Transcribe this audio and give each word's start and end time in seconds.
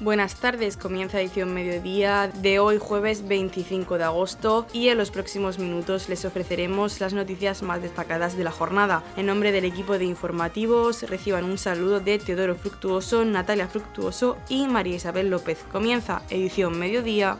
Buenas 0.00 0.36
tardes, 0.36 0.78
comienza 0.78 1.20
edición 1.20 1.52
mediodía 1.52 2.28
de 2.28 2.58
hoy 2.58 2.78
jueves 2.78 3.28
25 3.28 3.98
de 3.98 4.04
agosto 4.04 4.66
y 4.72 4.88
en 4.88 4.96
los 4.96 5.10
próximos 5.10 5.58
minutos 5.58 6.08
les 6.08 6.24
ofreceremos 6.24 7.00
las 7.00 7.12
noticias 7.12 7.62
más 7.62 7.82
destacadas 7.82 8.34
de 8.34 8.44
la 8.44 8.50
jornada. 8.50 9.04
En 9.18 9.26
nombre 9.26 9.52
del 9.52 9.66
equipo 9.66 9.98
de 9.98 10.06
informativos 10.06 11.02
reciban 11.02 11.44
un 11.44 11.58
saludo 11.58 12.00
de 12.00 12.18
Teodoro 12.18 12.54
Fructuoso, 12.54 13.26
Natalia 13.26 13.68
Fructuoso 13.68 14.38
y 14.48 14.66
María 14.68 14.96
Isabel 14.96 15.28
López. 15.28 15.58
Comienza 15.70 16.22
edición 16.30 16.78
mediodía. 16.78 17.36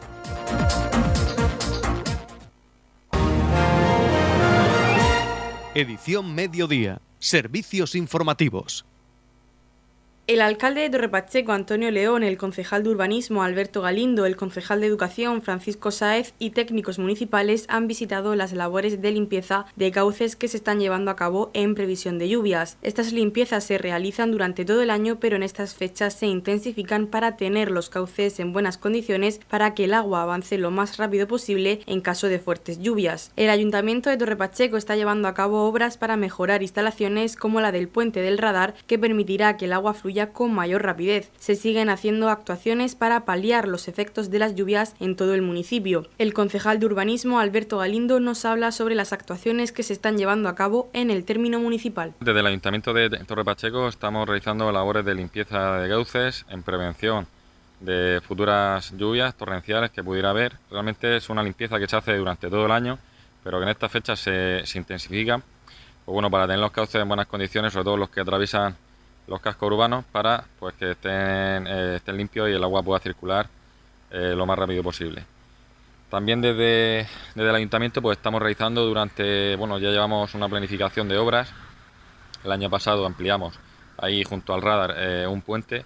Edición 5.74 6.34
mediodía. 6.34 7.00
Servicios 7.18 7.94
informativos. 7.94 8.89
El 10.30 10.42
alcalde 10.42 10.82
de 10.82 10.90
Torrepacheco, 10.90 11.50
Antonio 11.50 11.90
León, 11.90 12.22
el 12.22 12.38
concejal 12.38 12.84
de 12.84 12.90
Urbanismo, 12.90 13.42
Alberto 13.42 13.82
Galindo, 13.82 14.26
el 14.26 14.36
concejal 14.36 14.80
de 14.80 14.86
Educación, 14.86 15.42
Francisco 15.42 15.90
Sáez, 15.90 16.34
y 16.38 16.50
técnicos 16.50 17.00
municipales 17.00 17.64
han 17.66 17.88
visitado 17.88 18.36
las 18.36 18.52
labores 18.52 19.02
de 19.02 19.10
limpieza 19.10 19.66
de 19.74 19.90
cauces 19.90 20.36
que 20.36 20.46
se 20.46 20.56
están 20.56 20.78
llevando 20.78 21.10
a 21.10 21.16
cabo 21.16 21.50
en 21.52 21.74
previsión 21.74 22.20
de 22.20 22.28
lluvias. 22.28 22.78
Estas 22.80 23.12
limpiezas 23.12 23.64
se 23.64 23.76
realizan 23.76 24.30
durante 24.30 24.64
todo 24.64 24.82
el 24.82 24.90
año, 24.90 25.18
pero 25.18 25.34
en 25.34 25.42
estas 25.42 25.74
fechas 25.74 26.14
se 26.14 26.26
intensifican 26.26 27.08
para 27.08 27.36
tener 27.36 27.72
los 27.72 27.90
cauces 27.90 28.38
en 28.38 28.52
buenas 28.52 28.78
condiciones 28.78 29.40
para 29.50 29.74
que 29.74 29.82
el 29.82 29.94
agua 29.94 30.22
avance 30.22 30.58
lo 30.58 30.70
más 30.70 30.96
rápido 30.96 31.26
posible 31.26 31.80
en 31.86 32.00
caso 32.00 32.28
de 32.28 32.38
fuertes 32.38 32.78
lluvias. 32.78 33.32
El 33.34 33.50
Ayuntamiento 33.50 34.10
de 34.10 34.16
Torrepacheco 34.16 34.76
está 34.76 34.94
llevando 34.94 35.26
a 35.26 35.34
cabo 35.34 35.64
obras 35.64 35.98
para 35.98 36.16
mejorar 36.16 36.62
instalaciones 36.62 37.34
como 37.34 37.60
la 37.60 37.72
del 37.72 37.88
puente 37.88 38.20
del 38.22 38.38
radar, 38.38 38.74
que 38.86 38.96
permitirá 38.96 39.56
que 39.56 39.64
el 39.64 39.72
agua 39.72 39.92
fluya 39.92 40.19
con 40.28 40.52
mayor 40.54 40.82
rapidez. 40.82 41.30
Se 41.38 41.56
siguen 41.56 41.88
haciendo 41.88 42.28
actuaciones 42.28 42.94
para 42.94 43.24
paliar 43.24 43.66
los 43.66 43.88
efectos 43.88 44.30
de 44.30 44.38
las 44.38 44.54
lluvias 44.54 44.94
en 45.00 45.16
todo 45.16 45.34
el 45.34 45.42
municipio. 45.42 46.06
El 46.18 46.34
concejal 46.34 46.78
de 46.78 46.86
urbanismo, 46.86 47.40
Alberto 47.40 47.78
Galindo, 47.78 48.20
nos 48.20 48.44
habla 48.44 48.70
sobre 48.72 48.94
las 48.94 49.12
actuaciones 49.12 49.72
que 49.72 49.82
se 49.82 49.92
están 49.92 50.18
llevando 50.18 50.48
a 50.48 50.54
cabo 50.54 50.88
en 50.92 51.10
el 51.10 51.24
término 51.24 51.58
municipal. 51.58 52.14
Desde 52.20 52.40
el 52.40 52.46
Ayuntamiento 52.46 52.92
de 52.92 53.10
Torre 53.26 53.44
Pacheco 53.44 53.88
estamos 53.88 54.26
realizando 54.28 54.70
labores 54.70 55.04
de 55.04 55.14
limpieza 55.14 55.78
de 55.78 55.88
cauces 55.88 56.44
en 56.50 56.62
prevención 56.62 57.26
de 57.80 58.20
futuras 58.26 58.92
lluvias 58.96 59.34
torrenciales 59.34 59.90
que 59.90 60.04
pudiera 60.04 60.30
haber. 60.30 60.56
Realmente 60.70 61.16
es 61.16 61.30
una 61.30 61.42
limpieza 61.42 61.78
que 61.78 61.88
se 61.88 61.96
hace 61.96 62.16
durante 62.16 62.48
todo 62.48 62.66
el 62.66 62.72
año, 62.72 62.98
pero 63.42 63.58
que 63.58 63.64
en 63.64 63.70
estas 63.70 63.90
fechas 63.90 64.20
se, 64.20 64.64
se 64.64 64.78
intensifica. 64.78 65.38
Pues 66.04 66.12
bueno, 66.12 66.30
para 66.30 66.46
tener 66.46 66.60
los 66.60 66.72
cauces 66.72 67.00
en 67.00 67.08
buenas 67.08 67.26
condiciones, 67.26 67.72
sobre 67.72 67.84
todo 67.84 67.96
los 67.96 68.10
que 68.10 68.20
atraviesan 68.20 68.76
los 69.30 69.40
cascos 69.40 69.68
urbanos 69.68 70.04
para 70.10 70.44
pues 70.58 70.74
que 70.74 70.90
estén, 70.90 71.64
eh, 71.68 71.94
estén 71.96 72.16
limpios 72.16 72.50
y 72.50 72.52
el 72.52 72.64
agua 72.64 72.82
pueda 72.82 72.98
circular 72.98 73.48
eh, 74.10 74.34
lo 74.36 74.44
más 74.44 74.58
rápido 74.58 74.82
posible. 74.82 75.24
También 76.10 76.40
desde, 76.40 77.06
desde, 77.36 77.48
el 77.48 77.54
ayuntamiento 77.54 78.02
pues 78.02 78.18
estamos 78.18 78.42
realizando 78.42 78.84
durante, 78.84 79.54
bueno, 79.54 79.78
ya 79.78 79.90
llevamos 79.90 80.34
una 80.34 80.48
planificación 80.48 81.08
de 81.08 81.16
obras. 81.16 81.52
El 82.42 82.50
año 82.50 82.68
pasado 82.68 83.06
ampliamos 83.06 83.56
ahí 83.98 84.24
junto 84.24 84.52
al 84.52 84.62
radar 84.62 84.96
eh, 84.98 85.26
un 85.28 85.42
puente 85.42 85.84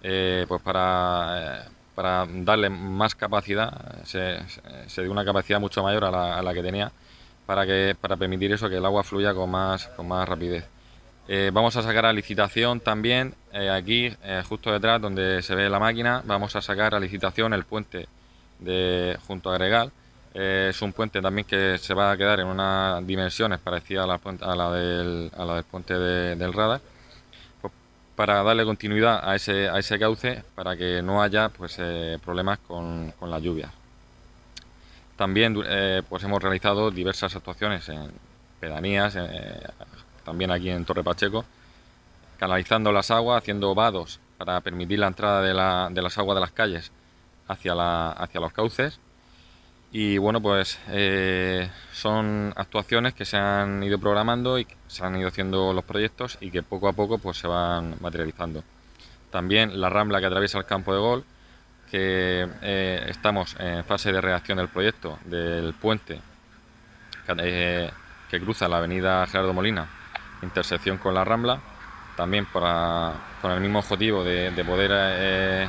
pues 0.00 0.62
para, 0.62 1.66
para 1.94 2.26
darle 2.28 2.70
más 2.70 3.14
capacidad, 3.14 4.02
se, 4.04 4.38
se, 4.88 5.02
dio 5.02 5.12
una 5.12 5.24
capacidad 5.24 5.60
mucho 5.60 5.82
mayor 5.84 6.06
a 6.06 6.10
la, 6.10 6.38
a 6.38 6.42
la, 6.42 6.54
que 6.54 6.62
tenía 6.62 6.90
para, 7.46 7.66
que, 7.66 7.94
para 8.00 8.16
permitir 8.16 8.50
eso, 8.50 8.68
que 8.68 8.78
el 8.78 8.84
agua 8.84 9.04
fluya 9.04 9.32
con 9.34 9.50
más, 9.50 9.86
con 9.88 10.08
más 10.08 10.28
rapidez. 10.28 10.64
Eh, 11.32 11.52
vamos 11.52 11.76
a 11.76 11.82
sacar 11.84 12.06
a 12.06 12.12
licitación 12.12 12.80
también, 12.80 13.36
eh, 13.52 13.70
aquí, 13.70 14.12
eh, 14.24 14.42
justo 14.48 14.72
detrás 14.72 15.00
donde 15.00 15.42
se 15.42 15.54
ve 15.54 15.70
la 15.70 15.78
máquina, 15.78 16.22
vamos 16.24 16.56
a 16.56 16.60
sacar 16.60 16.92
a 16.92 16.98
licitación 16.98 17.54
el 17.54 17.62
puente 17.62 18.08
de 18.58 19.16
junto 19.28 19.52
a 19.52 19.54
Gregal. 19.54 19.92
es 20.34 20.82
un 20.82 20.92
puente 20.92 21.22
también 21.22 21.46
que 21.46 21.78
se 21.78 21.94
va 21.94 22.10
a 22.10 22.16
quedar 22.16 22.40
en 22.40 22.48
unas 22.48 23.06
dimensiones 23.06 23.60
parecidas 23.60 24.08
a 24.40 24.56
la, 24.56 24.72
del, 24.72 25.30
puente 25.70 25.96
del 25.96 26.52
radar, 26.52 26.80
pues, 27.60 27.72
para 28.16 28.42
darle 28.42 28.64
continuidad 28.64 29.20
a 29.22 29.36
ese, 29.36 29.68
a 29.68 29.78
ese 29.78 30.00
cauce, 30.00 30.42
para 30.56 30.76
que 30.76 31.00
no 31.00 31.22
haya 31.22 31.48
pues, 31.48 31.76
problemas 32.24 32.58
con, 32.66 33.12
con, 33.20 33.30
las 33.30 33.40
lluvias. 33.40 33.70
También 35.16 35.54
pues 36.08 36.24
hemos 36.24 36.42
realizado 36.42 36.90
diversas 36.90 37.36
actuaciones 37.36 37.88
en 37.88 38.10
pedanías, 38.58 39.16
también 40.30 40.52
aquí 40.52 40.70
en 40.70 40.84
Torre 40.84 41.02
Pacheco, 41.02 41.44
canalizando 42.38 42.92
las 42.92 43.10
aguas, 43.10 43.42
haciendo 43.42 43.74
vados 43.74 44.20
para 44.38 44.60
permitir 44.60 45.00
la 45.00 45.08
entrada 45.08 45.42
de, 45.42 45.52
la, 45.52 45.88
de 45.90 46.00
las 46.00 46.16
aguas 46.18 46.36
de 46.36 46.40
las 46.40 46.52
calles 46.52 46.92
hacia, 47.48 47.74
la, 47.74 48.12
hacia 48.12 48.40
los 48.40 48.52
cauces. 48.52 49.00
Y 49.90 50.18
bueno, 50.18 50.40
pues 50.40 50.78
eh, 50.90 51.68
son 51.92 52.52
actuaciones 52.54 53.12
que 53.12 53.24
se 53.24 53.38
han 53.38 53.82
ido 53.82 53.98
programando 53.98 54.56
y 54.56 54.68
se 54.86 55.04
han 55.04 55.16
ido 55.16 55.26
haciendo 55.26 55.72
los 55.72 55.82
proyectos 55.82 56.38
y 56.40 56.52
que 56.52 56.62
poco 56.62 56.86
a 56.86 56.92
poco 56.92 57.18
pues 57.18 57.36
se 57.36 57.48
van 57.48 57.96
materializando. 58.00 58.62
También 59.32 59.80
la 59.80 59.88
rambla 59.88 60.20
que 60.20 60.26
atraviesa 60.26 60.58
el 60.58 60.64
campo 60.64 60.94
de 60.94 61.00
gol, 61.00 61.24
que 61.90 62.48
eh, 62.62 63.04
estamos 63.08 63.56
en 63.58 63.84
fase 63.84 64.12
de 64.12 64.20
reacción 64.20 64.58
del 64.58 64.68
proyecto 64.68 65.18
del 65.24 65.74
puente 65.74 66.20
que, 67.26 67.34
eh, 67.36 67.90
que 68.30 68.40
cruza 68.40 68.68
la 68.68 68.76
avenida 68.76 69.26
Gerardo 69.26 69.52
Molina 69.52 69.99
intersección 70.42 70.98
con 70.98 71.14
la 71.14 71.24
Rambla, 71.24 71.60
también 72.16 72.46
para, 72.46 73.14
con 73.40 73.50
el 73.52 73.60
mismo 73.60 73.78
objetivo 73.78 74.24
de, 74.24 74.64
poder 74.64 74.90
eh, 74.94 75.68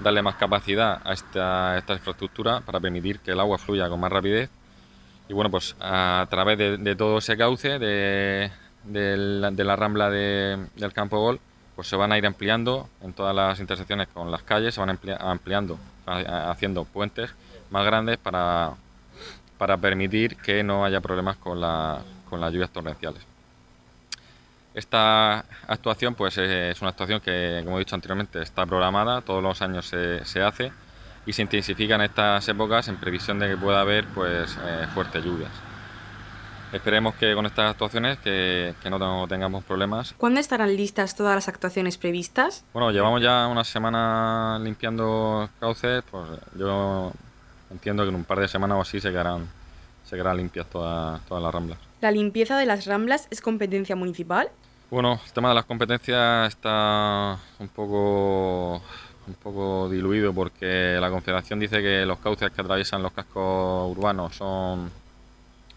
darle 0.00 0.22
más 0.22 0.36
capacidad 0.36 1.00
a 1.04 1.12
esta, 1.12 1.78
esta, 1.78 1.94
infraestructura 1.94 2.60
para 2.60 2.80
permitir 2.80 3.20
que 3.20 3.32
el 3.32 3.40
agua 3.40 3.58
fluya 3.58 3.88
con 3.88 4.00
más 4.00 4.12
rapidez. 4.12 4.50
Y 5.28 5.32
bueno, 5.32 5.50
pues 5.50 5.74
a 5.80 6.26
través 6.30 6.58
de, 6.58 6.96
todo 6.96 7.18
ese 7.18 7.36
cauce 7.36 7.78
de, 7.78 8.50
la, 8.84 9.76
Rambla 9.76 10.10
del 10.10 10.92
Campo 10.92 11.18
Gol, 11.18 11.40
pues 11.74 11.88
se 11.88 11.96
van 11.96 12.12
a 12.12 12.18
ir 12.18 12.26
ampliando 12.26 12.88
en 13.02 13.12
todas 13.12 13.34
las 13.34 13.58
intersecciones 13.58 14.08
con 14.08 14.30
las 14.30 14.42
calles, 14.42 14.74
se 14.74 14.80
van 14.80 14.98
ampliando, 15.20 15.78
haciendo 16.06 16.84
puentes 16.84 17.34
más 17.70 17.84
grandes 17.84 18.18
para, 18.18 18.74
para 19.58 19.76
permitir 19.76 20.36
que 20.36 20.62
no 20.62 20.84
haya 20.84 21.00
problemas 21.00 21.36
con, 21.36 21.60
con 22.30 22.40
las 22.40 22.52
lluvias 22.52 22.70
torrenciales. 22.70 23.35
Esta 24.76 25.38
actuación 25.68 26.14
pues 26.14 26.36
es 26.36 26.82
una 26.82 26.90
actuación 26.90 27.22
que, 27.22 27.62
como 27.64 27.76
he 27.76 27.78
dicho 27.78 27.94
anteriormente, 27.94 28.42
está 28.42 28.66
programada, 28.66 29.22
todos 29.22 29.42
los 29.42 29.62
años 29.62 29.86
se, 29.86 30.42
hace 30.42 30.70
y 31.24 31.32
se 31.32 31.40
intensifica 31.40 31.94
en 31.94 32.02
estas 32.02 32.46
épocas 32.46 32.86
en 32.88 32.96
previsión 32.96 33.38
de 33.38 33.48
que 33.48 33.56
pueda 33.56 33.80
haber 33.80 34.04
pues 34.08 34.54
eh, 34.62 34.86
fuertes 34.92 35.24
lluvias. 35.24 35.50
Esperemos 36.74 37.14
que 37.14 37.34
con 37.34 37.46
estas 37.46 37.70
actuaciones 37.70 38.18
que, 38.18 38.74
no 38.90 39.26
tengamos 39.26 39.64
problemas. 39.64 40.12
¿Cuándo 40.18 40.40
estarán 40.40 40.76
listas 40.76 41.16
todas 41.16 41.34
las 41.34 41.48
actuaciones 41.48 41.96
previstas? 41.96 42.62
Bueno, 42.74 42.90
llevamos 42.90 43.22
ya 43.22 43.46
una 43.46 43.64
semana 43.64 44.58
limpiando 44.62 45.48
cauces, 45.58 46.04
pues 46.10 46.24
yo 46.54 47.12
entiendo 47.70 48.02
que 48.02 48.10
en 48.10 48.16
un 48.16 48.24
par 48.24 48.40
de 48.40 48.48
semanas 48.48 48.76
o 48.76 48.80
así 48.82 49.00
se 49.00 49.08
quedarán, 49.08 49.48
se 50.04 50.16
quedarán 50.16 50.36
limpias 50.36 50.66
todas, 50.66 51.24
todas 51.24 51.42
las 51.42 51.54
ramblas. 51.54 51.78
¿La 52.02 52.10
limpieza 52.10 52.58
de 52.58 52.66
las 52.66 52.84
ramblas 52.84 53.26
es 53.30 53.40
competencia 53.40 53.96
municipal? 53.96 54.50
Bueno, 54.88 55.20
el 55.26 55.32
tema 55.32 55.48
de 55.48 55.56
las 55.56 55.64
competencias 55.64 56.46
está 56.46 57.36
un 57.58 57.68
poco, 57.68 58.80
un 59.26 59.34
poco 59.42 59.88
diluido 59.90 60.32
porque 60.32 60.96
la 61.00 61.10
Confederación 61.10 61.58
dice 61.58 61.82
que 61.82 62.06
los 62.06 62.20
cauces 62.20 62.52
que 62.52 62.60
atraviesan 62.60 63.02
los 63.02 63.12
cascos 63.12 63.90
urbanos 63.90 64.36
son, 64.36 64.88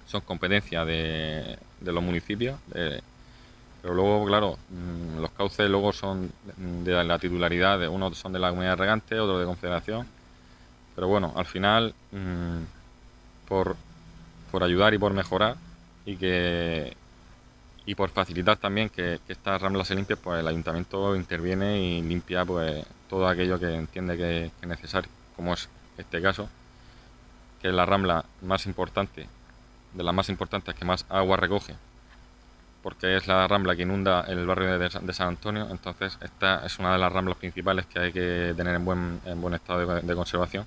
son 0.06 0.22
competencia 0.22 0.86
de, 0.86 1.58
los 1.82 2.04
municipios, 2.04 2.60
pero 3.82 3.96
luego, 3.96 4.26
claro, 4.28 4.60
mm, 4.70 5.22
los 5.22 5.32
cauces 5.32 5.68
luego 5.68 5.92
son 5.92 6.32
de 6.84 7.04
la 7.04 7.18
titularidad, 7.18 7.80
de, 7.80 7.88
unos 7.88 8.16
son 8.16 8.32
de 8.32 8.38
la 8.40 8.50
comunidad 8.52 8.78
regante, 8.78 9.20
otros 9.20 9.40
de 9.40 9.46
Confederación, 9.48 10.06
pero 10.94 11.08
bueno, 11.08 11.34
al 11.36 11.46
final, 11.46 11.96
mm, 12.12 13.48
por, 13.48 13.76
por 14.52 14.64
ayudar 14.64 14.94
y 14.94 15.00
por 15.00 15.14
mejorar 15.14 15.56
y 16.06 16.16
que 16.16 16.96
y 17.90 17.96
por 17.96 18.12
facilitar 18.12 18.56
también 18.58 18.88
que, 18.90 19.20
estas 19.28 19.60
ramblas 19.60 19.88
se 19.88 19.96
limpien, 19.96 20.20
pues 20.22 20.42
el 20.42 20.48
ayuntamiento 20.48 21.16
interviene 21.16 21.82
y 21.82 22.04
limpia 22.04 22.46
pues 22.46 22.86
todo 23.10 23.28
aquello 23.28 23.60
que 23.60 23.74
entiende 23.74 24.16
que, 24.16 24.52
es 24.62 24.68
necesario, 24.68 25.10
como 25.36 25.56
es 25.56 25.68
este 25.98 26.22
caso, 26.22 26.48
que 27.60 27.70
es 27.70 27.74
la 27.74 27.88
rambla 27.88 28.24
más 28.44 28.68
importante, 28.68 29.28
de 29.96 30.04
las 30.04 30.14
más 30.14 30.30
importantes 30.30 30.76
que 30.76 30.86
más 30.86 31.04
agua 31.10 31.38
recoge, 31.38 31.74
porque 32.84 33.16
es 33.18 33.26
la 33.26 33.48
rambla 33.48 33.76
que 33.76 33.82
inunda 33.82 34.22
el 34.28 34.46
barrio 34.46 34.78
de, 34.78 34.92
San 34.92 35.28
Antonio, 35.28 35.68
entonces 35.72 36.16
esta 36.22 36.64
es 36.68 36.78
una 36.78 36.94
de 36.94 37.00
las 37.00 37.12
ramblas 37.12 37.38
principales 37.38 37.88
que 37.88 37.98
hay 37.98 38.12
que 38.14 38.54
tener 38.56 38.76
en 38.76 38.86
buen, 38.86 39.20
en 39.26 39.42
buen 39.42 39.56
estado 39.56 40.00
de, 40.00 40.16
conservación 40.16 40.64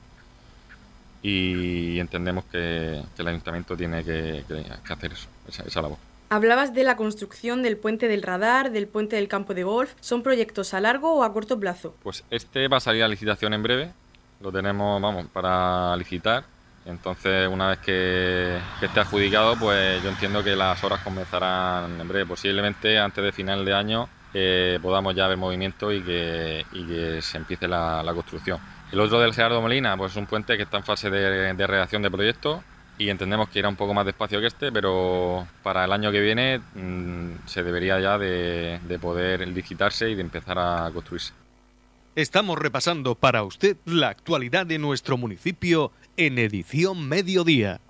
y 1.22 2.00
entendemos 2.00 2.46
que, 2.46 3.00
el 3.16 3.28
ayuntamiento 3.28 3.76
tiene 3.76 4.02
que, 4.02 4.44
hacer 4.90 5.12
eso, 5.12 5.28
esa 5.46 5.80
labor. 5.80 6.11
Hablabas 6.32 6.72
de 6.72 6.82
la 6.82 6.96
construcción 6.96 7.62
del 7.62 7.76
puente 7.76 8.08
del 8.08 8.22
radar, 8.22 8.70
del 8.70 8.88
puente 8.88 9.16
del 9.16 9.28
campo 9.28 9.52
de 9.52 9.64
golf. 9.64 9.92
¿Son 10.00 10.22
proyectos 10.22 10.72
a 10.72 10.80
largo 10.80 11.12
o 11.12 11.24
a 11.24 11.32
corto 11.34 11.60
plazo? 11.60 11.94
Pues 12.02 12.24
este 12.30 12.68
va 12.68 12.78
a 12.78 12.80
salir 12.80 13.02
a 13.02 13.08
licitación 13.08 13.52
en 13.52 13.62
breve. 13.62 13.92
Lo 14.40 14.50
tenemos, 14.50 15.02
vamos, 15.02 15.26
para 15.30 15.94
licitar. 15.94 16.44
Entonces, 16.86 17.46
una 17.48 17.68
vez 17.68 17.80
que, 17.80 18.56
esté 18.80 19.00
adjudicado, 19.00 19.58
pues 19.58 20.02
yo 20.02 20.08
entiendo 20.08 20.42
que 20.42 20.56
las 20.56 20.82
obras 20.82 21.00
comenzarán 21.00 22.00
en 22.00 22.08
breve. 22.08 22.24
Posiblemente 22.24 22.98
antes 22.98 23.22
de 23.22 23.30
final 23.30 23.62
de 23.62 23.74
año 23.74 24.08
eh, 24.32 24.78
podamos 24.80 25.14
ya 25.14 25.28
ver 25.28 25.36
movimiento 25.36 25.92
y 25.92 26.00
que, 26.00 27.18
se 27.20 27.36
empiece 27.36 27.68
la, 27.68 28.10
construcción. 28.14 28.58
El 28.90 29.00
otro 29.00 29.20
del 29.20 29.34
Gerardo 29.34 29.60
Molina, 29.60 29.98
pues 29.98 30.12
es 30.12 30.16
un 30.16 30.24
puente 30.24 30.56
que 30.56 30.62
está 30.62 30.78
en 30.78 30.84
fase 30.84 31.10
de, 31.10 31.52
de 31.52 31.66
redacción 31.66 32.00
de 32.00 32.10
proyecto 32.10 32.64
y 32.98 33.08
entendemos 33.08 33.48
que 33.48 33.58
irá 33.58 33.68
un 33.68 33.76
poco 33.76 33.94
más 33.94 34.06
despacio 34.06 34.40
que 34.40 34.46
este, 34.46 34.70
pero 34.70 35.46
para 35.62 35.84
el 35.84 35.92
año 35.92 36.12
que 36.12 36.20
viene 36.20 36.60
mm, 36.74 37.46
se 37.46 37.62
debería 37.62 38.00
ya 38.00 38.18
de, 38.18 38.80
de 38.86 38.98
poder 38.98 39.46
licitarse 39.48 40.10
y 40.10 40.14
de 40.14 40.22
empezar 40.22 40.58
a 40.58 40.90
construirse. 40.92 41.32
Estamos 42.14 42.58
repasando 42.58 43.14
para 43.14 43.42
usted 43.42 43.76
la 43.86 44.08
actualidad 44.08 44.66
de 44.66 44.78
nuestro 44.78 45.16
municipio 45.16 45.92
en 46.16 46.38
edición 46.38 47.08
mediodía. 47.08 47.80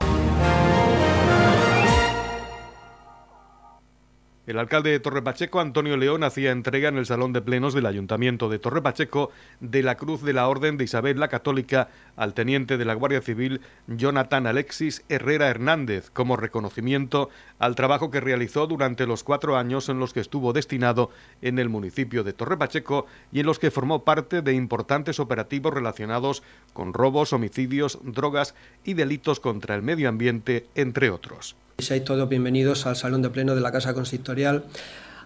El 4.52 4.58
alcalde 4.58 4.90
de 4.90 5.00
Torrepacheco, 5.00 5.60
Antonio 5.60 5.96
León, 5.96 6.24
hacía 6.24 6.50
entrega 6.50 6.90
en 6.90 6.98
el 6.98 7.06
Salón 7.06 7.32
de 7.32 7.40
Plenos 7.40 7.72
del 7.72 7.86
Ayuntamiento 7.86 8.50
de 8.50 8.58
Torrepacheco 8.58 9.30
de 9.60 9.82
la 9.82 9.94
Cruz 9.94 10.20
de 10.20 10.34
la 10.34 10.46
Orden 10.46 10.76
de 10.76 10.84
Isabel 10.84 11.18
la 11.18 11.28
Católica 11.28 11.88
al 12.16 12.34
teniente 12.34 12.76
de 12.76 12.84
la 12.84 12.92
Guardia 12.92 13.22
Civil, 13.22 13.62
Jonathan 13.86 14.46
Alexis 14.46 15.04
Herrera 15.08 15.48
Hernández, 15.48 16.10
como 16.10 16.36
reconocimiento 16.36 17.30
al 17.58 17.76
trabajo 17.76 18.10
que 18.10 18.20
realizó 18.20 18.66
durante 18.66 19.06
los 19.06 19.24
cuatro 19.24 19.56
años 19.56 19.88
en 19.88 19.98
los 19.98 20.12
que 20.12 20.20
estuvo 20.20 20.52
destinado 20.52 21.08
en 21.40 21.58
el 21.58 21.70
municipio 21.70 22.22
de 22.22 22.34
Torrepacheco 22.34 23.06
y 23.32 23.40
en 23.40 23.46
los 23.46 23.58
que 23.58 23.70
formó 23.70 24.04
parte 24.04 24.42
de 24.42 24.52
importantes 24.52 25.18
operativos 25.18 25.72
relacionados 25.72 26.42
con 26.74 26.92
robos, 26.92 27.32
homicidios, 27.32 28.00
drogas 28.02 28.54
y 28.84 28.92
delitos 28.92 29.40
contra 29.40 29.76
el 29.76 29.80
medio 29.80 30.10
ambiente, 30.10 30.66
entre 30.74 31.08
otros. 31.08 31.56
Seáis 31.82 32.04
todos 32.04 32.28
bienvenidos 32.28 32.86
al 32.86 32.94
Salón 32.94 33.22
de 33.22 33.30
Pleno 33.30 33.56
de 33.56 33.60
la 33.60 33.72
Casa 33.72 33.92
Consistorial 33.92 34.62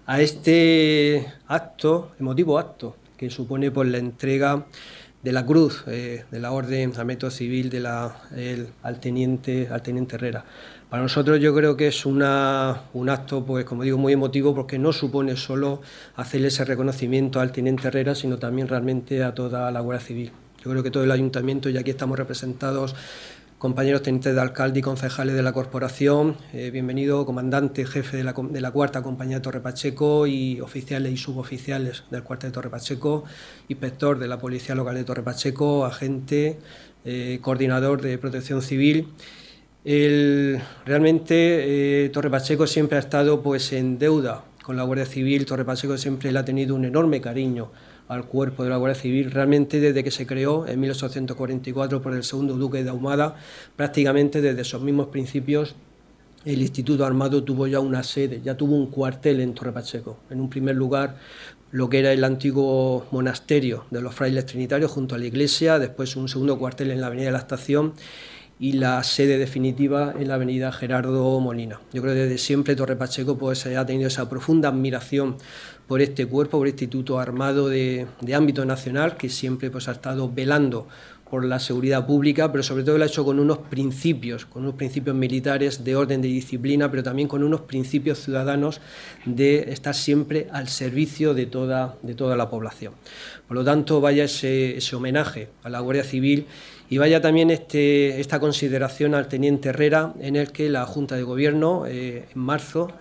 a 0.06 0.22
este 0.22 1.26
acto, 1.48 2.12
emotivo 2.18 2.58
acto, 2.58 2.96
que 3.18 3.28
supone 3.28 3.70
por 3.70 3.84
la 3.84 3.98
entrega 3.98 4.64
de 5.22 5.32
la 5.32 5.44
cruz 5.44 5.84
eh, 5.86 6.24
de 6.30 6.40
la 6.40 6.52
Orden 6.52 6.94
al 6.96 7.04
Método 7.04 7.30
Civil 7.30 7.68
de 7.68 7.80
la, 7.80 8.22
al, 8.82 9.00
teniente, 9.00 9.68
al 9.70 9.82
teniente 9.82 10.14
Herrera. 10.14 10.46
Para 10.88 11.02
nosotros 11.02 11.38
yo 11.40 11.54
creo 11.54 11.76
que 11.76 11.88
es 11.88 12.06
una, 12.06 12.84
un 12.94 13.10
acto, 13.10 13.44
pues 13.44 13.66
como 13.66 13.82
digo, 13.82 13.98
muy 13.98 14.14
emotivo 14.14 14.54
porque 14.54 14.78
no 14.78 14.94
supone 14.94 15.36
solo 15.36 15.82
hacerle 16.14 16.48
ese 16.48 16.64
reconocimiento 16.64 17.38
al 17.38 17.52
teniente 17.52 17.88
Herrera, 17.88 18.14
sino 18.14 18.38
también 18.38 18.66
realmente 18.66 19.22
a 19.22 19.34
toda 19.34 19.70
la 19.70 19.80
Guardia 19.80 20.06
Civil. 20.06 20.32
Yo 20.64 20.70
creo 20.70 20.82
que 20.82 20.90
todo 20.90 21.04
el 21.04 21.10
ayuntamiento, 21.10 21.68
y 21.68 21.76
aquí 21.76 21.90
estamos 21.90 22.18
representados 22.18 22.96
compañeros 23.58 24.02
tenientes 24.02 24.34
de 24.34 24.40
alcalde 24.40 24.80
y 24.80 24.82
concejales 24.82 25.34
de 25.34 25.42
la 25.42 25.52
corporación, 25.52 26.36
eh, 26.52 26.70
bienvenido 26.70 27.24
comandante, 27.24 27.86
jefe 27.86 28.18
de 28.18 28.24
la, 28.24 28.34
de 28.34 28.60
la, 28.60 28.70
cuarta 28.70 29.02
compañía 29.02 29.36
de 29.36 29.42
Torre 29.42 29.60
Pacheco 29.60 30.26
y 30.26 30.60
oficiales 30.60 31.12
y 31.12 31.16
suboficiales 31.16 32.04
del 32.10 32.22
cuartel 32.22 32.50
de 32.50 32.54
Torre 32.54 32.68
Pacheco, 32.68 33.24
inspector 33.68 34.18
de 34.18 34.28
la 34.28 34.38
Policía 34.38 34.74
Local 34.74 34.94
de 34.94 35.04
Torre 35.04 35.22
Pacheco, 35.22 35.86
agente, 35.86 36.58
eh, 37.06 37.38
coordinador 37.40 38.02
de 38.02 38.18
protección 38.18 38.60
civil. 38.60 39.08
realmente 39.84 42.04
eh, 42.04 42.10
Torre 42.10 42.30
Pacheco 42.30 42.66
siempre 42.66 42.98
ha 42.98 43.00
estado 43.00 43.42
pues, 43.42 43.72
en 43.72 43.98
deuda 43.98 44.44
con 44.62 44.76
la 44.76 44.82
Guardia 44.82 45.06
Civil, 45.06 45.46
Torre 45.46 45.64
Pacheco 45.64 45.96
siempre 45.96 46.30
le 46.30 46.38
ha 46.40 46.44
tenido 46.44 46.74
un 46.74 46.84
enorme 46.84 47.22
cariño 47.22 47.70
al 48.08 48.24
cuerpo 48.24 48.64
de 48.64 48.70
la 48.70 48.76
Guardia 48.76 49.00
Civil. 49.00 49.30
Realmente 49.30 49.80
desde 49.80 50.04
que 50.04 50.10
se 50.10 50.26
creó 50.26 50.66
en 50.66 50.80
1844 50.80 52.02
por 52.02 52.14
el 52.14 52.24
segundo 52.24 52.54
duque 52.54 52.84
de 52.84 52.90
Ahumada, 52.90 53.36
prácticamente 53.76 54.40
desde 54.40 54.62
esos 54.62 54.82
mismos 54.82 55.08
principios 55.08 55.74
el 56.44 56.62
Instituto 56.62 57.04
Armado 57.04 57.42
tuvo 57.42 57.66
ya 57.66 57.80
una 57.80 58.04
sede, 58.04 58.40
ya 58.44 58.56
tuvo 58.56 58.76
un 58.76 58.86
cuartel 58.86 59.40
en 59.40 59.52
Torre 59.52 59.72
Pacheco. 59.72 60.18
En 60.30 60.40
un 60.40 60.48
primer 60.48 60.76
lugar, 60.76 61.16
lo 61.72 61.88
que 61.88 61.98
era 61.98 62.12
el 62.12 62.22
antiguo 62.22 63.04
monasterio 63.10 63.84
de 63.90 64.00
los 64.00 64.14
frailes 64.14 64.46
trinitarios 64.46 64.92
junto 64.92 65.16
a 65.16 65.18
la 65.18 65.24
iglesia, 65.24 65.80
después 65.80 66.14
un 66.14 66.28
segundo 66.28 66.56
cuartel 66.56 66.92
en 66.92 67.00
la 67.00 67.08
Avenida 67.08 67.26
de 67.26 67.32
la 67.32 67.38
Estación 67.38 67.94
y 68.58 68.72
la 68.72 69.02
sede 69.02 69.38
definitiva 69.38 70.14
en 70.18 70.28
la 70.28 70.34
Avenida 70.34 70.72
Gerardo 70.72 71.38
Molina. 71.40 71.80
Yo 71.92 72.00
creo 72.00 72.14
que 72.14 72.20
desde 72.20 72.38
siempre 72.38 72.74
Torre 72.74 72.96
Pacheco 72.96 73.36
pues, 73.36 73.66
ha 73.66 73.86
tenido 73.86 74.08
esa 74.08 74.28
profunda 74.28 74.70
admiración 74.70 75.36
por 75.86 76.00
este 76.00 76.26
cuerpo, 76.26 76.58
por 76.58 76.66
este 76.66 76.84
Instituto 76.84 77.18
Armado 77.18 77.68
de, 77.68 78.06
ámbito 78.34 78.64
nacional, 78.64 79.16
que 79.16 79.28
siempre 79.28 79.70
pues, 79.70 79.88
ha 79.88 79.92
estado 79.92 80.32
velando 80.32 80.88
por 81.30 81.44
la 81.44 81.58
seguridad 81.58 82.06
pública, 82.06 82.52
pero 82.52 82.62
sobre 82.62 82.84
todo 82.84 82.98
lo 82.98 83.04
ha 83.04 83.08
hecho 83.08 83.24
con 83.24 83.40
unos 83.40 83.58
principios, 83.58 84.46
con 84.46 84.62
unos 84.62 84.76
principios 84.76 85.16
militares 85.16 85.82
de 85.82 85.96
orden 85.96 86.22
de 86.22 86.28
disciplina, 86.28 86.88
pero 86.90 87.02
también 87.02 87.26
con 87.26 87.42
unos 87.42 87.62
principios 87.62 88.20
ciudadanos 88.20 88.80
de 89.24 89.72
estar 89.72 89.94
siempre 89.94 90.46
al 90.52 90.68
servicio 90.68 91.34
de 91.34 91.46
toda, 91.46 91.96
de 92.02 92.14
toda 92.14 92.36
la 92.36 92.48
población. 92.48 92.92
Por 93.48 93.56
lo 93.56 93.64
tanto, 93.64 94.00
vaya 94.00 94.24
ese, 94.24 94.78
homenaje 94.94 95.48
a 95.64 95.68
la 95.68 95.80
Guardia 95.80 96.04
Civil 96.04 96.46
y 96.88 96.98
vaya 96.98 97.20
también 97.20 97.50
este, 97.50 98.20
esta 98.20 98.38
consideración 98.38 99.14
al 99.14 99.28
teniente 99.28 99.70
Herrera, 99.70 100.14
en 100.20 100.36
el 100.36 100.52
que 100.52 100.68
la 100.68 100.86
Junta 100.86 101.16
de 101.16 101.22
Gobierno, 101.24 101.84
eh, 101.86 102.26
en 102.32 102.40
marzo, 102.40 102.92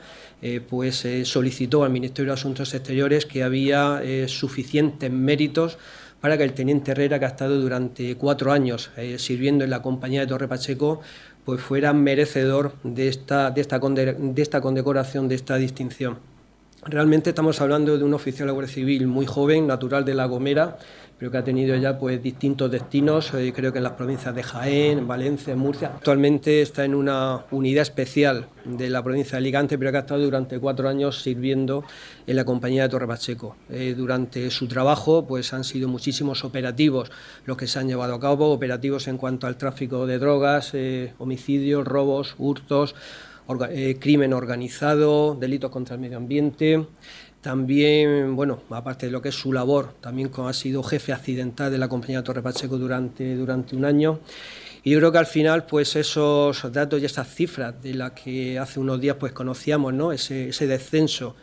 eh, 0.42 0.62
pues 0.68 1.06
eh, 1.06 1.24
solicitó 1.26 1.84
al 1.84 1.92
Ministerio 1.92 2.32
de 2.32 2.34
Asuntos 2.34 2.74
Exteriores 2.74 3.26
que 3.26 3.44
había 3.44 4.02
suficientes 4.28 5.12
méritos 5.12 5.78
para 6.20 6.38
que 6.38 6.44
el 6.44 6.54
teniente 6.54 6.92
Herrera, 6.92 7.20
que 7.20 7.26
ha 7.26 7.30
estado 7.30 7.60
durante 7.62 8.16
cuatro 8.16 8.52
años 8.52 8.90
sirviendo 9.18 9.64
en 9.64 9.70
la 9.70 9.82
compañía 9.82 10.22
de 10.22 10.28
Torre 10.28 10.48
Pacheco, 10.48 11.02
pues 11.46 11.62
fuera 11.62 11.94
merecedor 11.94 12.74
de 12.84 13.08
esta, 13.08 13.52
de 13.52 13.62
esta, 13.62 13.80
de 13.80 14.42
esta 14.42 14.62
condecoración, 14.62 15.28
de 15.28 15.36
esta 15.36 15.58
distinción. 15.58 16.18
Realmente 16.88 17.32
estamos 17.32 17.62
hablando 17.62 17.98
de 17.98 18.04
un 18.04 18.14
oficial 18.14 18.42
de 18.42 18.46
la 18.48 18.52
Guardia 18.52 18.74
Civil 18.74 19.08
muy 19.08 19.26
joven, 19.26 19.66
natural 19.66 20.06
de 20.06 20.14
La 20.14 20.26
Gomera, 20.26 20.78
Creo 21.18 21.32
que 21.32 21.38
ha 21.38 21.44
tenido 21.46 21.78
ya 21.78 21.98
pues 21.98 22.22
distintos 22.22 22.70
destinos, 22.70 23.34
eh, 23.34 23.54
creo 23.56 23.72
que 23.72 23.78
en 23.78 23.86
las 23.86 23.94
provincias 23.94 24.36
de 24.36 24.44
Jaén, 24.44 25.08
Valencia, 25.08 25.56
Murcia. 25.56 25.94
Actualmente 25.96 26.62
está 26.62 26.84
en 26.84 26.94
una 26.94 27.46
unidad 27.52 27.84
especial 27.84 28.48
de 28.66 28.90
la 28.90 29.02
provincia 29.02 29.32
de 29.32 29.38
Alicante, 29.38 29.78
pero 29.78 29.92
que 29.92 29.98
ha 29.98 30.02
estado 30.02 30.22
durante 30.22 30.60
cuatro 30.60 30.90
años 30.90 31.22
sirviendo 31.22 31.86
en 32.28 32.36
la 32.36 32.44
compañía 32.44 32.84
de 32.84 32.90
Torre 32.90 33.08
Pacheco. 33.08 33.56
Eh, 33.70 33.94
durante 33.96 34.52
su 34.52 34.68
trabajo 34.68 35.26
pues 35.26 35.54
han 35.54 35.64
sido 35.64 35.88
muchísimos 35.88 36.44
operativos 36.44 37.10
los 37.46 37.56
que 37.56 37.68
se 37.68 37.80
han 37.80 37.88
llevado 37.88 38.14
a 38.14 38.20
cabo, 38.20 38.52
operativos 38.52 39.08
en 39.08 39.18
cuanto 39.18 39.48
al 39.48 39.56
tráfico 39.56 40.06
de 40.06 40.20
drogas, 40.20 40.72
eh, 40.74 41.14
homicidios, 41.18 41.88
robos, 41.88 42.36
hurtos, 42.38 42.94
crimen 44.00 44.34
organizado, 44.34 45.38
delitos 45.40 45.70
contra 45.70 45.94
el 45.96 46.02
medio 46.02 46.18
ambiente. 46.18 46.88
También, 47.46 48.36
bueno, 48.36 48.62
aparte 48.72 49.06
de 49.06 49.12
lo 49.12 49.22
que 49.22 49.30
es 49.30 49.36
su 49.36 49.54
labor, 49.54 49.94
también 50.02 50.32
ha 50.36 50.52
sido 50.52 50.82
jefe 50.82 51.14
accidental 51.14 51.72
de 51.72 51.78
la 51.78 51.88
compañía 51.88 52.24
Torre 52.24 52.42
Pacheco 52.42 52.80
durante, 52.80 53.36
durante 53.36 53.76
un 53.76 53.86
año. 53.86 54.20
Y 54.84 54.90
yo 54.90 54.98
creo 54.98 55.12
que 55.12 55.20
al 55.20 55.28
final, 55.28 55.68
pues 55.68 55.96
esos 55.96 56.74
datos 56.74 57.00
y 57.00 57.06
esas 57.06 57.28
cifras 57.28 57.80
de 57.84 57.94
las 57.94 58.14
que 58.14 58.58
hace 58.58 58.80
unos 58.80 59.00
días 59.00 59.18
pues 59.20 59.32
conocíamos, 59.32 59.94
¿no? 59.94 60.12
Ese, 60.12 60.50
ese 60.50 60.66
descenso 60.66 61.36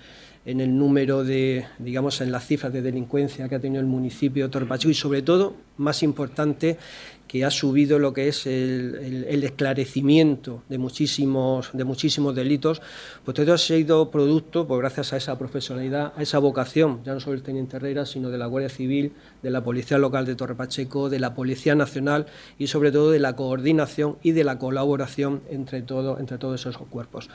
en 0.44 0.61
el 0.61 0.76
número 0.76 1.23
de, 1.23 1.66
digamos, 1.78 2.21
en 2.21 2.32
las 2.32 2.49
cifras 2.49 2.73
de 2.73 2.82
delincuencia 2.82 3.49
que 3.49 3.54
ha 3.54 3.61
tenido 3.61 3.80
el 3.80 3.87
municipio 3.87 4.47
de 4.47 4.50
Torre 4.50 4.66
Pacheco 4.66 4.90
y 4.90 4.94
sobre 4.94 5.23
todo, 5.23 5.54
más 5.76 6.02
importante, 6.02 6.78
que 7.33 7.47
ha 7.47 7.51
subido 7.51 7.99
lo 7.99 8.12
que 8.12 8.29
es 8.29 8.47
el, 8.47 9.43
esclarecimiento 9.43 10.65
de 10.69 10.77
muchísimos, 10.77 11.71
de 11.73 11.83
muchísimos 11.83 12.35
delitos, 12.35 12.83
pues 13.25 13.35
todo 13.35 13.55
ha 13.55 13.57
sido 13.57 14.11
producto, 14.11 14.69
pues 14.69 14.79
gracias 14.81 15.15
a 15.15 15.17
esa 15.17 15.39
profesionalidad, 15.39 16.12
a 16.15 16.21
esa 16.21 16.39
vocación, 16.39 17.03
ya 17.05 17.15
no 17.15 17.21
solo 17.21 17.37
del 17.37 17.43
Teniente 17.43 17.79
Herrera, 17.79 18.05
sino 18.05 18.29
de 18.29 18.37
la 18.37 18.45
Guardia 18.45 18.69
Civil, 18.69 19.12
de 19.43 19.49
la 19.49 19.65
Policía 19.65 19.97
Local 19.97 20.27
de 20.27 20.35
Torre 20.35 20.55
Pacheco, 20.55 21.09
de 21.09 21.21
la 21.21 21.35
Policía 21.35 21.75
Nacional 21.75 22.27
y 22.59 22.67
sobre 22.67 22.93
todo 22.93 23.11
de 23.11 23.19
la 23.19 23.35
coordinación 23.35 24.19
y 24.23 24.33
de 24.33 24.45
la 24.45 24.59
colaboración 24.59 25.41
entre, 25.49 25.79
entre 25.79 26.37
todos 26.37 26.61
esos 26.61 26.77
cuerpos. 26.77 27.31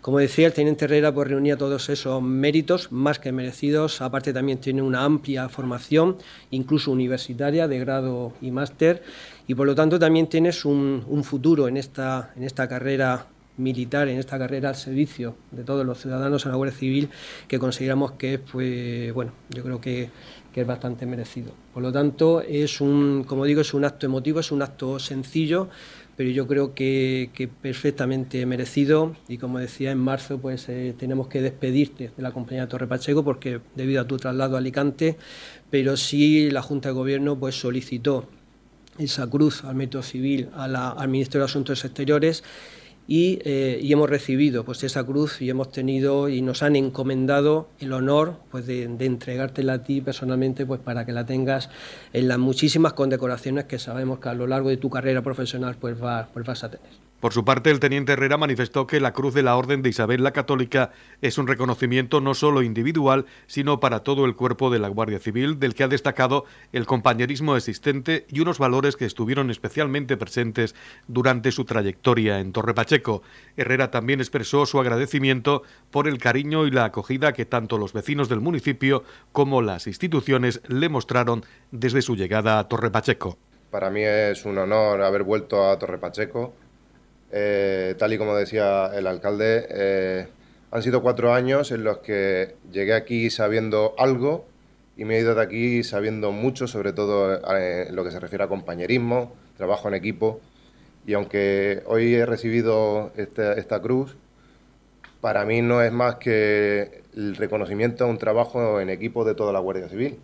Como 0.00 0.18
decía, 0.18 0.46
el 0.46 0.52
teniente 0.52 0.84
Herrera 0.84 1.12
pues, 1.12 1.28
reunía 1.28 1.56
todos 1.56 1.88
esos 1.88 2.22
méritos 2.22 2.92
más 2.92 3.18
que 3.18 3.32
merecidos. 3.32 4.00
Aparte 4.00 4.32
también 4.32 4.58
tiene 4.58 4.80
una 4.80 5.04
amplia 5.04 5.48
formación, 5.48 6.16
incluso 6.50 6.92
universitaria, 6.92 7.66
de 7.66 7.78
grado 7.80 8.32
y 8.40 8.50
máster. 8.52 9.02
Y 9.48 9.54
por 9.54 9.66
lo 9.66 9.74
tanto 9.74 9.98
también 9.98 10.28
tienes 10.28 10.64
un, 10.64 11.02
futuro 11.24 11.66
en 11.68 11.76
esta, 11.76 12.32
en 12.36 12.44
esta 12.44 12.68
carrera 12.68 13.26
militar, 13.56 14.06
en 14.06 14.18
esta 14.18 14.38
carrera 14.38 14.68
al 14.68 14.76
servicio 14.76 15.34
de 15.50 15.64
todos 15.64 15.84
los 15.84 16.00
ciudadanos 16.00 16.44
en 16.44 16.52
la 16.52 16.56
Guardia 16.56 16.78
Civil, 16.78 17.10
que 17.48 17.58
consideramos 17.58 18.12
que 18.12 18.34
es, 18.34 18.40
pues, 18.40 19.12
bueno, 19.12 19.32
yo 19.50 19.64
creo 19.64 19.80
que, 19.80 20.10
que, 20.52 20.60
es 20.60 20.66
bastante 20.66 21.06
merecido. 21.06 21.52
Por 21.74 21.82
lo 21.82 21.90
tanto, 21.90 22.40
es 22.40 22.80
un, 22.80 23.24
como 23.24 23.44
digo, 23.44 23.62
es 23.62 23.74
un 23.74 23.84
acto 23.84 24.06
emotivo, 24.06 24.38
es 24.38 24.52
un 24.52 24.62
acto 24.62 25.00
sencillo, 25.00 25.68
pero 26.18 26.30
yo 26.30 26.48
creo 26.48 26.74
que, 26.74 27.48
perfectamente 27.62 28.44
merecido. 28.44 29.14
Y 29.28 29.38
como 29.38 29.60
decía 29.60 29.92
en 29.92 29.98
marzo 29.98 30.38
pues 30.38 30.68
eh, 30.68 30.92
tenemos 30.98 31.28
que 31.28 31.40
despedirte 31.40 32.10
de 32.16 32.22
la 32.24 32.32
compañía 32.32 32.66
Torre 32.66 32.88
Pacheco 32.88 33.22
porque 33.22 33.60
debido 33.76 34.02
a 34.02 34.08
tu 34.08 34.16
traslado 34.16 34.56
a 34.56 34.58
Alicante, 34.58 35.16
pero 35.70 35.96
sí 35.96 36.50
la 36.50 36.60
Junta 36.60 36.88
de 36.88 36.94
Gobierno 36.94 37.38
pues 37.38 37.54
solicitó 37.54 38.28
esa 38.98 39.30
cruz 39.30 39.62
al 39.62 39.76
método 39.76 40.02
civil 40.02 40.48
al 40.56 41.08
Ministerio 41.08 41.42
de 41.42 41.50
Asuntos 41.52 41.84
Exteriores 41.84 42.42
eh, 43.10 43.80
y, 43.82 43.90
hemos 43.90 44.10
recibido 44.10 44.64
pues 44.64 44.84
esa 44.84 45.02
cruz 45.02 45.40
y 45.40 45.48
hemos 45.48 45.72
tenido 45.72 46.28
y 46.28 46.42
nos 46.42 46.62
han 46.62 46.76
encomendado 46.76 47.68
el 47.80 47.94
honor 47.94 48.36
pues 48.50 48.66
de, 48.66 48.84
entregártela 48.84 49.72
a 49.74 49.82
ti 49.82 50.02
personalmente 50.02 50.66
pues 50.66 50.80
para 50.80 51.06
que 51.06 51.12
la 51.12 51.24
tengas 51.24 51.70
en 52.12 52.28
las 52.28 52.38
muchísimas 52.38 52.92
condecoraciones 52.92 53.64
que 53.64 53.78
sabemos 53.78 54.18
que 54.18 54.28
a 54.28 54.34
lo 54.34 54.46
largo 54.46 54.68
de 54.68 54.76
tu 54.76 54.90
carrera 54.90 55.22
profesional 55.22 55.76
pues, 55.80 55.96
pues 56.34 56.46
vas 56.46 56.64
a 56.64 56.70
tener. 56.70 57.07
Por 57.20 57.32
su 57.32 57.44
parte, 57.44 57.70
el 57.70 57.80
teniente 57.80 58.12
Herrera 58.12 58.36
manifestó 58.36 58.86
que 58.86 59.00
la 59.00 59.12
Cruz 59.12 59.34
de 59.34 59.42
la 59.42 59.56
Orden 59.56 59.82
de 59.82 59.88
Isabel 59.88 60.22
la 60.22 60.30
Católica 60.30 60.92
es 61.20 61.36
un 61.36 61.48
reconocimiento 61.48 62.20
no 62.20 62.32
solo 62.32 62.62
individual, 62.62 63.26
sino 63.48 63.80
para 63.80 64.04
todo 64.04 64.24
el 64.24 64.36
cuerpo 64.36 64.70
de 64.70 64.78
la 64.78 64.86
Guardia 64.86 65.18
Civil, 65.18 65.58
del 65.58 65.74
que 65.74 65.82
ha 65.82 65.88
destacado 65.88 66.44
el 66.72 66.86
compañerismo 66.86 67.56
existente 67.56 68.24
y 68.28 68.38
unos 68.38 68.60
valores 68.60 68.96
que 68.96 69.04
estuvieron 69.04 69.50
especialmente 69.50 70.16
presentes 70.16 70.76
durante 71.08 71.50
su 71.50 71.64
trayectoria 71.64 72.38
en 72.38 72.52
Torre 72.52 72.72
Pacheco. 72.72 73.22
Herrera 73.56 73.90
también 73.90 74.20
expresó 74.20 74.64
su 74.64 74.78
agradecimiento 74.78 75.64
por 75.90 76.06
el 76.06 76.18
cariño 76.18 76.68
y 76.68 76.70
la 76.70 76.84
acogida 76.84 77.32
que 77.32 77.46
tanto 77.46 77.78
los 77.78 77.92
vecinos 77.92 78.28
del 78.28 78.40
municipio 78.40 79.02
como 79.32 79.60
las 79.60 79.88
instituciones 79.88 80.60
le 80.68 80.88
mostraron 80.88 81.44
desde 81.72 82.00
su 82.00 82.14
llegada 82.14 82.60
a 82.60 82.68
Torre 82.68 82.92
Pacheco. 82.92 83.38
Para 83.72 83.90
mí 83.90 84.02
es 84.02 84.44
un 84.44 84.56
honor 84.56 85.02
haber 85.02 85.24
vuelto 85.24 85.68
a 85.68 85.76
Torre 85.80 85.98
Pacheco 85.98 86.54
eh, 87.30 87.94
tal 87.98 88.12
y 88.12 88.18
como 88.18 88.34
decía 88.34 88.90
el 88.94 89.06
alcalde, 89.06 89.66
eh, 89.70 90.26
han 90.70 90.82
sido 90.82 91.02
cuatro 91.02 91.32
años 91.32 91.70
en 91.72 91.84
los 91.84 91.98
que 91.98 92.54
llegué 92.72 92.94
aquí 92.94 93.30
sabiendo 93.30 93.94
algo 93.98 94.46
y 94.96 95.04
me 95.04 95.16
he 95.16 95.20
ido 95.20 95.34
de 95.34 95.42
aquí 95.42 95.84
sabiendo 95.84 96.32
mucho, 96.32 96.66
sobre 96.66 96.92
todo 96.92 97.34
eh, 97.56 97.86
en 97.88 97.96
lo 97.96 98.04
que 98.04 98.10
se 98.10 98.20
refiere 98.20 98.44
a 98.44 98.48
compañerismo, 98.48 99.32
trabajo 99.56 99.88
en 99.88 99.94
equipo. 99.94 100.40
Y 101.06 101.14
aunque 101.14 101.82
hoy 101.86 102.14
he 102.14 102.26
recibido 102.26 103.12
esta, 103.16 103.54
esta 103.54 103.80
cruz, 103.80 104.16
para 105.20 105.44
mí 105.44 105.62
no 105.62 105.82
es 105.82 105.92
más 105.92 106.16
que 106.16 107.02
el 107.16 107.36
reconocimiento 107.36 108.04
a 108.04 108.08
un 108.08 108.18
trabajo 108.18 108.80
en 108.80 108.90
equipo 108.90 109.24
de 109.24 109.34
toda 109.34 109.52
la 109.52 109.60
Guardia 109.60 109.88
Civil. 109.88 110.18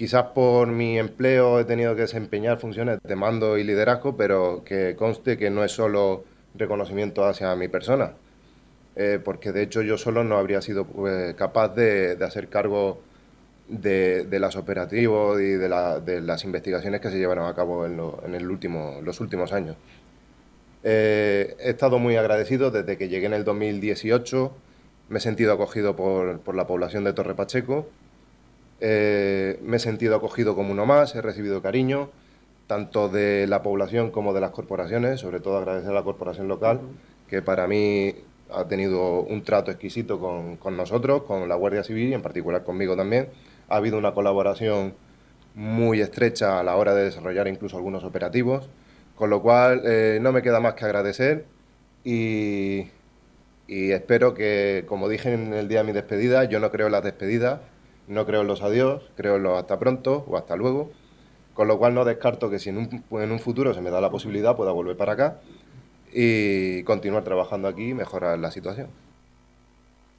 Quizás 0.00 0.28
por 0.34 0.68
mi 0.68 0.98
empleo 0.98 1.60
he 1.60 1.66
tenido 1.66 1.94
que 1.94 2.00
desempeñar 2.00 2.58
funciones 2.58 3.00
de 3.02 3.16
mando 3.16 3.58
y 3.58 3.64
liderazgo, 3.64 4.16
pero 4.16 4.62
que 4.64 4.96
conste 4.96 5.36
que 5.36 5.50
no 5.50 5.62
es 5.62 5.72
solo 5.72 6.24
reconocimiento 6.54 7.26
hacia 7.26 7.54
mi 7.54 7.68
persona, 7.68 8.12
eh, 8.96 9.20
porque 9.22 9.52
de 9.52 9.62
hecho 9.62 9.82
yo 9.82 9.98
solo 9.98 10.24
no 10.24 10.38
habría 10.38 10.62
sido 10.62 10.86
pues, 10.86 11.34
capaz 11.34 11.74
de, 11.74 12.16
hacer 12.24 12.48
cargo 12.48 13.02
de, 13.68 14.26
las 14.40 14.56
operativos 14.56 15.38
y 15.38 15.50
de, 15.50 15.68
las 15.68 16.44
investigaciones 16.44 17.02
que 17.02 17.10
se 17.10 17.18
llevaron 17.18 17.46
a 17.46 17.54
cabo 17.54 17.84
en, 17.84 17.98
los 17.98 19.20
últimos 19.20 19.52
años. 19.52 19.76
Eh, 20.82 21.56
he 21.60 21.68
estado 21.68 21.98
muy 21.98 22.16
agradecido 22.16 22.70
desde 22.70 22.96
que 22.96 23.10
llegué 23.10 23.26
en 23.26 23.34
el 23.34 23.44
2018, 23.44 24.50
me 25.10 25.18
he 25.18 25.20
sentido 25.20 25.52
acogido 25.52 25.94
por 25.94 26.54
la 26.54 26.66
población 26.66 27.04
de 27.04 27.12
Torre 27.12 27.34
Pacheco 27.34 27.86
eh, 28.80 29.58
me 29.62 29.76
he 29.76 29.80
sentido 29.80 30.16
acogido 30.16 30.54
como 30.54 30.72
uno 30.72 30.86
más, 30.86 31.14
he 31.14 31.22
recibido 31.22 31.62
cariño, 31.62 32.10
tanto 32.66 33.08
de 33.08 33.46
la 33.46 33.62
población 33.62 34.10
como 34.10 34.32
de 34.32 34.40
las 34.40 34.52
corporaciones, 34.52 35.20
sobre 35.20 35.40
todo 35.40 35.58
agradecer 35.58 35.90
a 35.90 35.94
la 35.94 36.02
corporación 36.02 36.48
local, 36.48 36.80
que 37.28 37.42
para 37.42 37.66
mí 37.66 38.14
ha 38.52 38.64
tenido 38.66 39.22
un 39.22 39.42
trato 39.42 39.70
exquisito 39.70 40.18
con, 40.18 40.76
nosotros, 40.76 41.22
con 41.24 41.48
la 41.48 41.54
Guardia 41.54 41.84
Civil 41.84 42.08
y 42.08 42.14
en 42.14 42.22
particular 42.22 42.64
conmigo 42.64 42.96
también. 42.96 43.28
Ha 43.68 43.76
habido 43.76 43.98
una 43.98 44.12
colaboración 44.12 44.94
muy 45.54 46.00
estrecha 46.00 46.60
a 46.60 46.62
la 46.62 46.76
hora 46.76 46.94
de 46.94 47.04
desarrollar 47.04 47.48
incluso 47.48 47.76
algunos 47.76 48.04
operativos, 48.04 48.68
con 49.16 49.30
lo 49.30 49.42
cual 49.42 49.82
eh, 49.84 50.18
no 50.20 50.32
me 50.32 50.42
queda 50.42 50.60
más 50.60 50.74
que 50.74 50.84
agradecer 50.84 51.44
y, 52.04 52.86
y 53.68 53.92
espero 53.92 54.34
que, 54.34 54.84
como 54.88 55.08
dije 55.08 55.32
en 55.32 55.54
el 55.54 55.68
día 55.68 55.80
de 55.80 55.84
mi 55.84 55.92
despedida, 55.92 56.44
yo 56.44 56.60
no 56.60 56.70
creo 56.70 56.86
en 56.86 56.92
las 56.92 57.04
despedidas, 57.04 57.60
no 58.08 58.26
creo 58.26 58.40
en 58.42 58.46
los 58.46 58.62
adiós, 58.62 59.02
creo 59.16 59.36
en 59.36 59.42
los 59.42 59.58
hasta 59.58 59.78
pronto 59.78 60.24
o 60.28 60.36
hasta 60.36 60.56
luego, 60.56 60.90
con 61.54 61.68
lo 61.68 61.78
cual 61.78 61.94
no 61.94 62.04
descarto 62.04 62.50
que 62.50 62.58
si 62.58 62.70
en 62.70 62.78
un, 62.78 63.04
en 63.10 63.32
un 63.32 63.38
futuro 63.38 63.74
se 63.74 63.80
me 63.80 63.90
da 63.90 64.00
la 64.00 64.10
posibilidad 64.10 64.56
pueda 64.56 64.72
volver 64.72 64.96
para 64.96 65.12
acá 65.12 65.40
y 66.12 66.82
continuar 66.84 67.24
trabajando 67.24 67.68
aquí 67.68 67.90
y 67.90 67.94
mejorar 67.94 68.38
la 68.38 68.50
situación. 68.50 68.88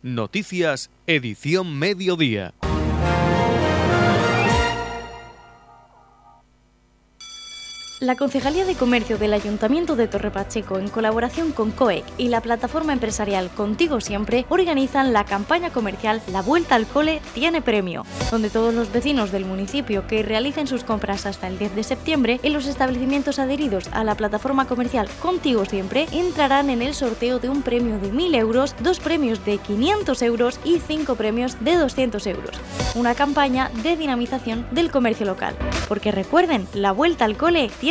Noticias, 0.03 0.89
edición 1.05 1.77
mediodía. 1.77 2.53
La 8.01 8.15
Concejalía 8.15 8.65
de 8.65 8.73
Comercio 8.73 9.19
del 9.19 9.31
Ayuntamiento 9.31 9.95
de 9.95 10.07
Torre 10.07 10.31
Pacheco, 10.31 10.79
en 10.79 10.89
colaboración 10.89 11.51
con 11.51 11.69
COEC 11.69 12.03
y 12.17 12.29
la 12.29 12.41
plataforma 12.41 12.93
empresarial 12.93 13.51
Contigo 13.51 14.01
Siempre, 14.01 14.47
organizan 14.49 15.13
la 15.13 15.23
campaña 15.23 15.69
comercial 15.69 16.19
La 16.31 16.41
Vuelta 16.41 16.73
al 16.73 16.87
Cole 16.87 17.21
tiene 17.35 17.61
premio, 17.61 18.03
donde 18.31 18.49
todos 18.49 18.73
los 18.73 18.91
vecinos 18.91 19.31
del 19.31 19.45
municipio 19.45 20.07
que 20.07 20.23
realicen 20.23 20.65
sus 20.65 20.83
compras 20.83 21.27
hasta 21.27 21.47
el 21.47 21.59
10 21.59 21.75
de 21.75 21.83
septiembre 21.83 22.39
en 22.41 22.53
los 22.53 22.65
establecimientos 22.65 23.37
adheridos 23.37 23.87
a 23.91 24.03
la 24.03 24.15
plataforma 24.15 24.65
comercial 24.65 25.07
Contigo 25.21 25.65
Siempre 25.65 26.07
entrarán 26.11 26.71
en 26.71 26.81
el 26.81 26.95
sorteo 26.95 27.37
de 27.37 27.49
un 27.49 27.61
premio 27.61 27.99
de 27.99 28.11
1.000 28.11 28.35
euros, 28.35 28.75
dos 28.79 28.99
premios 28.99 29.45
de 29.45 29.59
500 29.59 30.19
euros 30.23 30.59
y 30.63 30.79
cinco 30.79 31.13
premios 31.13 31.63
de 31.63 31.75
200 31.75 32.25
euros. 32.25 32.55
Una 32.95 33.13
campaña 33.13 33.69
de 33.83 33.95
dinamización 33.95 34.65
del 34.71 34.89
comercio 34.89 35.27
local. 35.27 35.55
Porque 35.87 36.11
recuerden, 36.11 36.67
La 36.73 36.93
Vuelta 36.93 37.25
al 37.25 37.37
Cole 37.37 37.69
tiene 37.79 37.90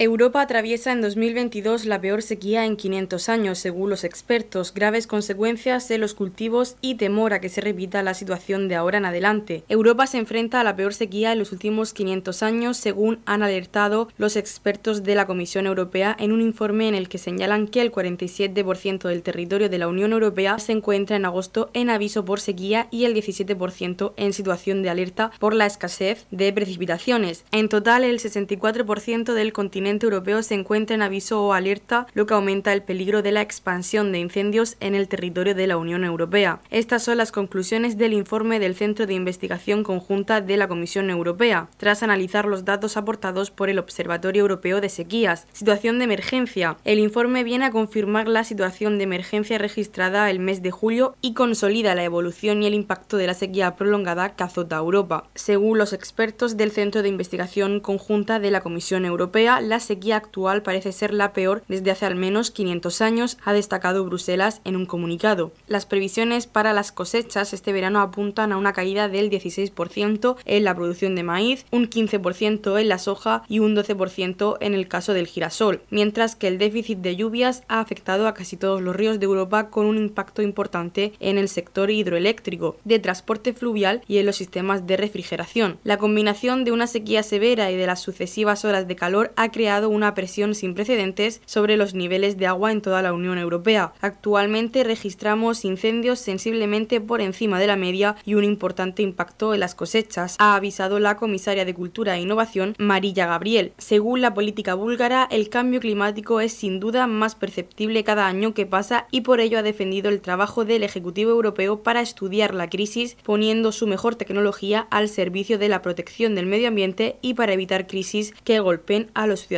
Europa 0.00 0.42
atraviesa 0.42 0.92
en 0.92 1.00
2022 1.00 1.84
la 1.84 2.00
peor 2.00 2.22
sequía 2.22 2.64
en 2.64 2.76
500 2.76 3.28
años, 3.28 3.58
según 3.58 3.90
los 3.90 4.04
expertos, 4.04 4.72
graves 4.72 5.08
consecuencias 5.08 5.90
en 5.90 6.00
los 6.00 6.14
cultivos 6.14 6.76
y 6.80 6.94
temor 6.94 7.32
a 7.32 7.40
que 7.40 7.48
se 7.48 7.60
repita 7.60 8.04
la 8.04 8.14
situación 8.14 8.68
de 8.68 8.76
ahora 8.76 8.98
en 8.98 9.06
adelante. 9.06 9.64
Europa 9.68 10.06
se 10.06 10.18
enfrenta 10.18 10.60
a 10.60 10.64
la 10.64 10.76
peor 10.76 10.94
sequía 10.94 11.32
en 11.32 11.40
los 11.40 11.50
últimos 11.50 11.92
500 11.92 12.44
años, 12.44 12.76
según 12.76 13.18
han 13.26 13.42
alertado 13.42 14.08
los 14.18 14.36
expertos 14.36 15.02
de 15.02 15.16
la 15.16 15.26
Comisión 15.26 15.66
Europea 15.66 16.16
en 16.20 16.30
un 16.30 16.42
informe 16.42 16.86
en 16.86 16.94
el 16.94 17.08
que 17.08 17.18
señalan 17.18 17.66
que 17.66 17.80
el 17.80 17.90
47% 17.90 19.08
del 19.08 19.22
territorio 19.24 19.68
de 19.68 19.78
la 19.78 19.88
Unión 19.88 20.12
Europea 20.12 20.60
se 20.60 20.70
encuentra 20.70 21.16
en 21.16 21.24
agosto 21.24 21.70
en 21.74 21.90
aviso 21.90 22.24
por 22.24 22.38
sequía 22.38 22.86
y 22.92 23.04
el 23.04 23.16
17% 23.16 24.12
en 24.16 24.32
situación 24.32 24.84
de 24.84 24.90
alerta 24.90 25.32
por 25.40 25.54
la 25.54 25.66
escasez 25.66 26.26
de 26.30 26.52
precipitaciones. 26.52 27.44
En 27.50 27.68
total, 27.68 28.04
el 28.04 28.20
64% 28.20 29.34
del 29.34 29.52
continente 29.88 30.06
europeo 30.06 30.42
se 30.42 30.52
encuentra 30.52 30.96
en 30.96 31.00
aviso 31.00 31.42
o 31.42 31.54
alerta, 31.54 32.06
lo 32.12 32.26
que 32.26 32.34
aumenta 32.34 32.74
el 32.74 32.82
peligro 32.82 33.22
de 33.22 33.32
la 33.32 33.40
expansión 33.40 34.12
de 34.12 34.18
incendios 34.18 34.76
en 34.80 34.94
el 34.94 35.08
territorio 35.08 35.54
de 35.54 35.66
la 35.66 35.78
Unión 35.78 36.04
Europea. 36.04 36.60
Estas 36.68 37.02
son 37.02 37.16
las 37.16 37.32
conclusiones 37.32 37.96
del 37.96 38.12
informe 38.12 38.60
del 38.60 38.74
Centro 38.74 39.06
de 39.06 39.14
Investigación 39.14 39.84
Conjunta 39.84 40.42
de 40.42 40.58
la 40.58 40.68
Comisión 40.68 41.08
Europea, 41.08 41.70
tras 41.78 42.02
analizar 42.02 42.44
los 42.44 42.66
datos 42.66 42.98
aportados 42.98 43.50
por 43.50 43.70
el 43.70 43.78
Observatorio 43.78 44.42
Europeo 44.42 44.82
de 44.82 44.90
Sequías. 44.90 45.46
Situación 45.54 45.96
de 45.98 46.04
emergencia. 46.04 46.76
El 46.84 46.98
informe 46.98 47.42
viene 47.42 47.64
a 47.64 47.70
confirmar 47.70 48.28
la 48.28 48.44
situación 48.44 48.98
de 48.98 49.04
emergencia 49.04 49.56
registrada 49.56 50.28
el 50.28 50.38
mes 50.38 50.62
de 50.62 50.70
julio 50.70 51.16
y 51.22 51.32
consolida 51.32 51.94
la 51.94 52.04
evolución 52.04 52.62
y 52.62 52.66
el 52.66 52.74
impacto 52.74 53.16
de 53.16 53.26
la 53.26 53.32
sequía 53.32 53.74
prolongada 53.74 54.36
que 54.36 54.44
azota 54.44 54.76
Europa. 54.76 55.24
Según 55.34 55.78
los 55.78 55.94
expertos 55.94 56.58
del 56.58 56.72
Centro 56.72 57.02
de 57.02 57.08
Investigación 57.08 57.80
Conjunta 57.80 58.38
de 58.38 58.50
la 58.50 58.60
Comisión 58.60 59.06
Europea, 59.06 59.62
la 59.62 59.77
sequía 59.80 60.16
actual 60.16 60.62
parece 60.62 60.92
ser 60.92 61.12
la 61.12 61.32
peor 61.32 61.62
desde 61.68 61.90
hace 61.90 62.06
al 62.06 62.16
menos 62.16 62.50
500 62.50 63.00
años, 63.00 63.38
ha 63.44 63.52
destacado 63.52 64.04
Bruselas 64.04 64.60
en 64.64 64.76
un 64.76 64.86
comunicado. 64.86 65.52
Las 65.66 65.86
previsiones 65.86 66.46
para 66.46 66.72
las 66.72 66.92
cosechas 66.92 67.52
este 67.52 67.72
verano 67.72 68.00
apuntan 68.00 68.52
a 68.52 68.56
una 68.56 68.72
caída 68.72 69.08
del 69.08 69.30
16% 69.30 70.36
en 70.44 70.64
la 70.64 70.74
producción 70.74 71.14
de 71.14 71.22
maíz, 71.22 71.66
un 71.70 71.88
15% 71.88 72.80
en 72.80 72.88
la 72.88 72.98
soja 72.98 73.42
y 73.48 73.58
un 73.58 73.76
12% 73.76 74.56
en 74.60 74.74
el 74.74 74.88
caso 74.88 75.12
del 75.12 75.26
girasol, 75.26 75.82
mientras 75.90 76.36
que 76.36 76.48
el 76.48 76.58
déficit 76.58 76.98
de 76.98 77.16
lluvias 77.16 77.62
ha 77.68 77.80
afectado 77.80 78.26
a 78.26 78.34
casi 78.34 78.56
todos 78.56 78.80
los 78.80 78.96
ríos 78.96 79.18
de 79.18 79.26
Europa 79.26 79.70
con 79.70 79.86
un 79.86 79.98
impacto 79.98 80.42
importante 80.42 81.12
en 81.20 81.38
el 81.38 81.48
sector 81.48 81.90
hidroeléctrico, 81.90 82.76
de 82.84 82.98
transporte 82.98 83.52
fluvial 83.52 84.02
y 84.06 84.18
en 84.18 84.26
los 84.26 84.36
sistemas 84.36 84.86
de 84.86 84.96
refrigeración. 84.96 85.78
La 85.84 85.98
combinación 85.98 86.64
de 86.64 86.72
una 86.72 86.86
sequía 86.86 87.22
severa 87.22 87.70
y 87.70 87.76
de 87.76 87.86
las 87.86 88.00
sucesivas 88.00 88.64
horas 88.64 88.88
de 88.88 88.96
calor 88.96 89.32
ha 89.36 89.50
creado 89.50 89.67
una 89.76 90.14
presión 90.14 90.54
sin 90.54 90.74
precedentes 90.74 91.42
sobre 91.44 91.76
los 91.76 91.94
niveles 91.94 92.38
de 92.38 92.46
agua 92.46 92.72
en 92.72 92.80
toda 92.80 93.02
la 93.02 93.12
Unión 93.12 93.38
Europea. 93.38 93.92
Actualmente 94.00 94.82
registramos 94.82 95.64
incendios 95.64 96.18
sensiblemente 96.18 97.00
por 97.00 97.20
encima 97.20 97.60
de 97.60 97.66
la 97.66 97.76
media 97.76 98.16
y 98.24 98.34
un 98.34 98.44
importante 98.44 99.02
impacto 99.02 99.52
en 99.52 99.60
las 99.60 99.74
cosechas, 99.74 100.36
ha 100.38 100.54
avisado 100.54 100.98
la 100.98 101.16
comisaria 101.16 101.64
de 101.64 101.74
Cultura 101.74 102.16
e 102.16 102.22
Innovación, 102.22 102.74
Marilla 102.78 103.26
Gabriel. 103.26 103.72
Según 103.78 104.22
la 104.22 104.34
política 104.34 104.74
búlgara, 104.74 105.28
el 105.30 105.50
cambio 105.50 105.80
climático 105.80 106.40
es 106.40 106.52
sin 106.52 106.80
duda 106.80 107.06
más 107.06 107.34
perceptible 107.34 108.04
cada 108.04 108.26
año 108.26 108.54
que 108.54 108.66
pasa 108.66 109.06
y 109.10 109.20
por 109.20 109.40
ello 109.40 109.58
ha 109.58 109.62
defendido 109.62 110.08
el 110.08 110.20
trabajo 110.20 110.64
del 110.64 110.82
Ejecutivo 110.82 111.30
Europeo 111.30 111.82
para 111.82 112.00
estudiar 112.00 112.54
la 112.54 112.70
crisis, 112.70 113.16
poniendo 113.22 113.70
su 113.72 113.86
mejor 113.86 114.14
tecnología 114.14 114.88
al 114.90 115.08
servicio 115.08 115.58
de 115.58 115.68
la 115.68 115.82
protección 115.82 116.34
del 116.34 116.46
medio 116.46 116.68
ambiente 116.68 117.18
y 117.20 117.34
para 117.34 117.52
evitar 117.52 117.86
crisis 117.86 118.32
que 118.44 118.60
golpeen 118.60 119.10
a 119.14 119.26
los 119.26 119.46
ciudadanos 119.46 119.57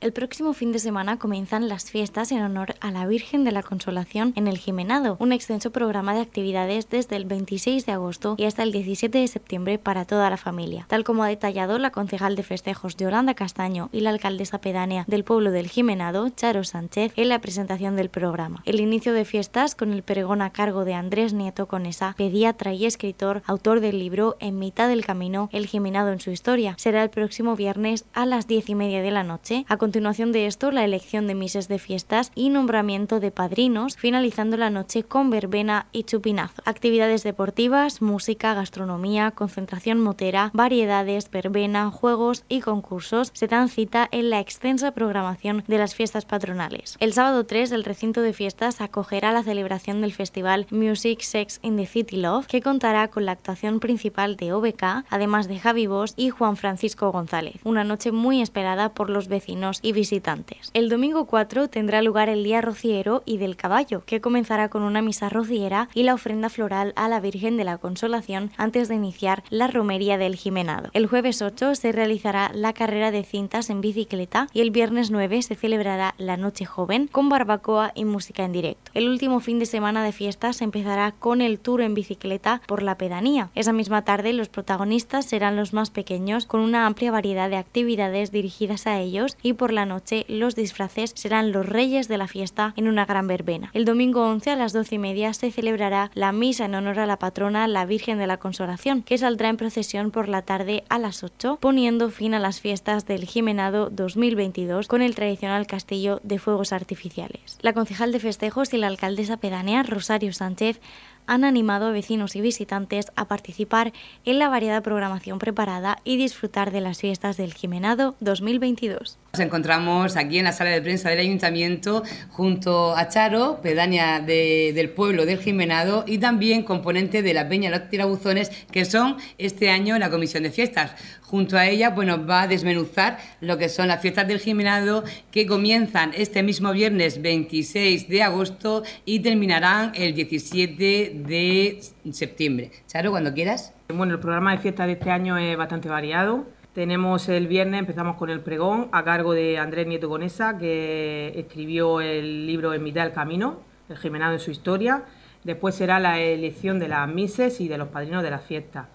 El 0.00 0.14
próximo 0.14 0.54
fin 0.54 0.72
de 0.72 0.78
semana 0.78 1.18
comienzan 1.18 1.68
las 1.68 1.90
fiestas 1.90 2.32
en 2.32 2.40
honor 2.40 2.74
a 2.80 2.90
la 2.90 3.06
Virgen 3.06 3.44
de 3.44 3.52
la 3.52 3.62
Consolación 3.62 4.32
en 4.34 4.48
el 4.48 4.56
Jimenado, 4.56 5.18
un 5.20 5.30
extenso 5.30 5.72
programa 5.72 6.14
de 6.14 6.22
actividades 6.22 6.88
desde 6.88 7.16
el 7.16 7.26
26 7.26 7.84
de 7.84 7.92
agosto 7.92 8.34
y 8.38 8.44
hasta 8.44 8.62
el 8.62 8.72
17 8.72 9.18
de 9.18 9.28
septiembre 9.28 9.78
para 9.78 10.06
toda 10.06 10.30
la 10.30 10.38
familia, 10.38 10.86
tal 10.88 11.04
como 11.04 11.22
ha 11.22 11.28
detallado 11.28 11.78
la 11.78 11.90
concejal 11.90 12.34
de 12.34 12.42
festejos 12.42 12.96
Yolanda 12.96 13.34
Castaño 13.34 13.90
y 13.92 14.00
la 14.00 14.08
alcaldesa 14.08 14.62
pedánea 14.62 15.04
del 15.06 15.22
pueblo 15.22 15.50
del 15.50 15.68
Jimenado, 15.68 16.30
Charo 16.30 16.64
Sánchez, 16.64 17.12
en 17.16 17.28
la 17.28 17.42
presentación 17.42 17.94
del 17.94 18.08
programa. 18.08 18.62
El 18.64 18.80
inicio 18.80 19.12
de 19.12 19.26
fiestas 19.26 19.74
con 19.74 19.92
el 19.92 20.02
pregón 20.02 20.40
a 20.40 20.48
cargo 20.48 20.86
de 20.86 20.94
Andrés 20.94 21.34
Nieto 21.34 21.68
Conesa, 21.68 22.14
pediatra 22.16 22.72
y 22.72 22.86
escritor, 22.86 23.42
autor 23.44 23.80
del 23.80 23.98
libro 23.98 24.38
En 24.40 24.58
mitad 24.58 24.88
del 24.88 25.04
camino, 25.04 25.50
El 25.52 25.66
Jimenado 25.66 26.10
en 26.10 26.20
su 26.20 26.30
historia. 26.30 26.74
Será 26.78 27.02
el 27.02 27.10
próximo 27.10 27.54
viernes 27.54 28.06
a 28.14 28.24
las 28.24 28.46
diez 28.46 28.70
y 28.70 28.74
media 28.74 29.02
de 29.02 29.10
la 29.10 29.24
noche. 29.24 29.66
Continuación 29.90 30.30
de 30.30 30.46
esto, 30.46 30.70
la 30.70 30.84
elección 30.84 31.26
de 31.26 31.34
mises 31.34 31.66
de 31.66 31.80
fiestas 31.80 32.30
y 32.36 32.50
nombramiento 32.50 33.18
de 33.18 33.32
padrinos, 33.32 33.96
finalizando 33.96 34.56
la 34.56 34.70
noche 34.70 35.02
con 35.02 35.30
verbena 35.30 35.88
y 35.90 36.04
chupinazo. 36.04 36.62
Actividades 36.64 37.24
deportivas, 37.24 38.00
música, 38.00 38.54
gastronomía, 38.54 39.32
concentración 39.32 40.00
motera, 40.00 40.52
variedades, 40.54 41.28
verbena, 41.28 41.90
juegos 41.90 42.44
y 42.48 42.60
concursos 42.60 43.32
se 43.34 43.48
dan 43.48 43.68
cita 43.68 44.08
en 44.12 44.30
la 44.30 44.38
extensa 44.38 44.92
programación 44.92 45.64
de 45.66 45.78
las 45.78 45.96
fiestas 45.96 46.24
patronales. 46.24 46.96
El 47.00 47.12
sábado 47.12 47.44
3, 47.44 47.72
el 47.72 47.82
recinto 47.82 48.22
de 48.22 48.32
fiestas 48.32 48.80
acogerá 48.80 49.32
la 49.32 49.42
celebración 49.42 50.02
del 50.02 50.12
festival 50.12 50.68
Music 50.70 51.22
Sex 51.22 51.58
in 51.62 51.76
the 51.76 51.86
City 51.86 52.18
Love, 52.18 52.46
que 52.46 52.62
contará 52.62 53.08
con 53.08 53.26
la 53.26 53.32
actuación 53.32 53.80
principal 53.80 54.36
de 54.36 54.52
OBK, 54.52 55.04
además 55.10 55.48
de 55.48 55.58
Javi 55.58 55.88
Bosch 55.88 56.12
y 56.14 56.30
Juan 56.30 56.56
Francisco 56.56 57.10
González. 57.10 57.56
Una 57.64 57.82
noche 57.82 58.12
muy 58.12 58.40
esperada 58.40 58.90
por 58.90 59.10
los 59.10 59.26
vecinos 59.26 59.79
y 59.82 59.92
visitantes. 59.92 60.70
El 60.74 60.88
domingo 60.88 61.26
4 61.26 61.68
tendrá 61.68 62.02
lugar 62.02 62.28
el 62.28 62.44
Día 62.44 62.60
Rociero 62.60 63.22
y 63.26 63.38
del 63.38 63.56
Caballo, 63.56 64.02
que 64.04 64.20
comenzará 64.20 64.68
con 64.68 64.82
una 64.82 65.02
misa 65.02 65.28
rociera 65.28 65.88
y 65.94 66.02
la 66.02 66.14
ofrenda 66.14 66.48
floral 66.48 66.92
a 66.96 67.08
la 67.08 67.20
Virgen 67.20 67.56
de 67.56 67.64
la 67.64 67.78
Consolación 67.78 68.50
antes 68.56 68.88
de 68.88 68.94
iniciar 68.94 69.42
la 69.50 69.66
romería 69.66 70.18
del 70.18 70.36
Jimenado. 70.36 70.90
El 70.92 71.06
jueves 71.06 71.42
8 71.42 71.74
se 71.74 71.92
realizará 71.92 72.50
la 72.54 72.72
carrera 72.72 73.10
de 73.10 73.24
cintas 73.24 73.70
en 73.70 73.80
bicicleta 73.80 74.48
y 74.52 74.60
el 74.60 74.70
viernes 74.70 75.10
9 75.10 75.42
se 75.42 75.54
celebrará 75.54 76.14
la 76.18 76.36
Noche 76.36 76.64
Joven 76.64 77.06
con 77.06 77.28
barbacoa 77.28 77.92
y 77.94 78.04
música 78.04 78.44
en 78.44 78.52
directo. 78.52 78.90
El 78.94 79.08
último 79.08 79.40
fin 79.40 79.58
de 79.58 79.66
semana 79.66 80.04
de 80.04 80.12
fiestas 80.12 80.62
empezará 80.62 81.12
con 81.12 81.40
el 81.40 81.58
tour 81.58 81.80
en 81.80 81.94
bicicleta 81.94 82.62
por 82.66 82.82
la 82.82 82.96
pedanía. 82.96 83.50
Esa 83.54 83.72
misma 83.72 84.02
tarde 84.02 84.32
los 84.32 84.48
protagonistas 84.48 85.26
serán 85.26 85.56
los 85.56 85.72
más 85.72 85.90
pequeños 85.90 86.46
con 86.46 86.60
una 86.60 86.86
amplia 86.86 87.10
variedad 87.10 87.50
de 87.50 87.56
actividades 87.56 88.32
dirigidas 88.32 88.86
a 88.86 88.98
ellos 89.00 89.36
y 89.42 89.54
por 89.54 89.69
la 89.72 89.86
noche 89.86 90.24
los 90.28 90.54
disfraces 90.54 91.12
serán 91.14 91.52
los 91.52 91.66
reyes 91.66 92.08
de 92.08 92.18
la 92.18 92.28
fiesta 92.28 92.74
en 92.76 92.88
una 92.88 93.06
gran 93.06 93.26
verbena. 93.26 93.70
El 93.72 93.84
domingo 93.84 94.26
11 94.26 94.50
a 94.50 94.56
las 94.56 94.72
12 94.72 94.96
y 94.96 94.98
media 94.98 95.34
se 95.34 95.50
celebrará 95.50 96.10
la 96.14 96.32
misa 96.32 96.64
en 96.64 96.74
honor 96.74 96.98
a 96.98 97.06
la 97.06 97.18
patrona, 97.18 97.68
la 97.68 97.84
Virgen 97.84 98.18
de 98.18 98.26
la 98.26 98.38
Consolación, 98.38 99.02
que 99.02 99.18
saldrá 99.18 99.48
en 99.48 99.56
procesión 99.56 100.10
por 100.10 100.28
la 100.28 100.42
tarde 100.42 100.84
a 100.88 100.98
las 100.98 101.22
8, 101.22 101.58
poniendo 101.60 102.10
fin 102.10 102.34
a 102.34 102.38
las 102.38 102.60
fiestas 102.60 103.06
del 103.06 103.24
Jimenado 103.24 103.90
2022 103.90 104.88
con 104.88 105.02
el 105.02 105.14
tradicional 105.14 105.66
castillo 105.66 106.20
de 106.22 106.38
fuegos 106.38 106.72
artificiales. 106.72 107.58
La 107.60 107.72
concejal 107.72 108.12
de 108.12 108.20
festejos 108.20 108.72
y 108.74 108.78
la 108.78 108.86
alcaldesa 108.86 109.36
pedánea, 109.36 109.82
Rosario 109.82 110.32
Sánchez, 110.32 110.80
han 111.26 111.44
animado 111.44 111.86
a 111.86 111.92
vecinos 111.92 112.34
y 112.34 112.40
visitantes 112.40 113.12
a 113.14 113.26
participar 113.26 113.92
en 114.24 114.38
la 114.38 114.48
variada 114.48 114.80
programación 114.80 115.38
preparada 115.38 115.98
y 116.02 116.16
disfrutar 116.16 116.72
de 116.72 116.80
las 116.80 116.98
fiestas 116.98 117.36
del 117.36 117.54
Jimenado 117.54 118.16
2022. 118.20 119.18
Nos 119.32 119.38
encontramos 119.38 120.16
aquí 120.16 120.38
en 120.38 120.44
la 120.44 120.50
sala 120.50 120.70
de 120.70 120.82
prensa 120.82 121.08
del 121.08 121.20
Ayuntamiento 121.20 122.02
junto 122.30 122.96
a 122.96 123.06
Charo, 123.06 123.60
pedánea 123.62 124.18
del 124.18 124.90
pueblo 124.90 125.24
del 125.24 125.38
Jimenado 125.38 126.04
y 126.04 126.18
también 126.18 126.64
componente 126.64 127.22
de 127.22 127.32
la 127.32 127.48
Peña 127.48 127.70
Los 127.70 127.88
Tirabuzones, 127.88 128.50
que 128.72 128.84
son 128.84 129.18
este 129.38 129.70
año 129.70 129.96
la 130.00 130.10
comisión 130.10 130.42
de 130.42 130.50
fiestas. 130.50 130.96
Junto 131.22 131.56
a 131.56 131.68
ella 131.68 131.94
pues 131.94 132.08
nos 132.08 132.28
va 132.28 132.42
a 132.42 132.48
desmenuzar 132.48 133.18
lo 133.40 133.56
que 133.56 133.68
son 133.68 133.86
las 133.86 134.02
fiestas 134.02 134.26
del 134.26 134.40
Jimenado 134.40 135.04
que 135.30 135.46
comienzan 135.46 136.10
este 136.16 136.42
mismo 136.42 136.72
viernes 136.72 137.22
26 137.22 138.08
de 138.08 138.24
agosto 138.24 138.82
y 139.04 139.20
terminarán 139.20 139.92
el 139.94 140.12
17 140.12 141.22
de 141.24 141.80
septiembre. 142.10 142.72
Charo, 142.88 143.12
cuando 143.12 143.32
quieras. 143.32 143.74
Bueno, 143.94 144.14
el 144.14 144.20
programa 144.20 144.50
de 144.50 144.58
fiestas 144.58 144.88
de 144.88 144.94
este 144.94 145.12
año 145.12 145.38
es 145.38 145.56
bastante 145.56 145.88
variado. 145.88 146.46
Tenemos 146.74 147.28
el 147.28 147.48
viernes, 147.48 147.80
empezamos 147.80 148.14
con 148.14 148.30
el 148.30 148.40
pregón 148.40 148.90
a 148.92 149.02
cargo 149.02 149.32
de 149.32 149.58
Andrés 149.58 149.88
Nieto 149.88 150.08
Conesa, 150.08 150.56
que 150.56 151.32
escribió 151.34 152.00
el 152.00 152.46
libro 152.46 152.72
En 152.72 152.84
mitad 152.84 153.02
del 153.02 153.12
camino, 153.12 153.56
el 153.88 153.96
Jimenado 153.98 154.34
en 154.34 154.38
su 154.38 154.52
historia. 154.52 155.02
Después 155.42 155.74
será 155.74 155.98
la 155.98 156.20
elección 156.20 156.78
de 156.78 156.86
las 156.86 157.08
mises 157.08 157.60
y 157.60 157.66
de 157.66 157.76
los 157.76 157.88
padrinos 157.88 158.22
de 158.22 158.30
la 158.30 158.38
fiesta. 158.38 158.88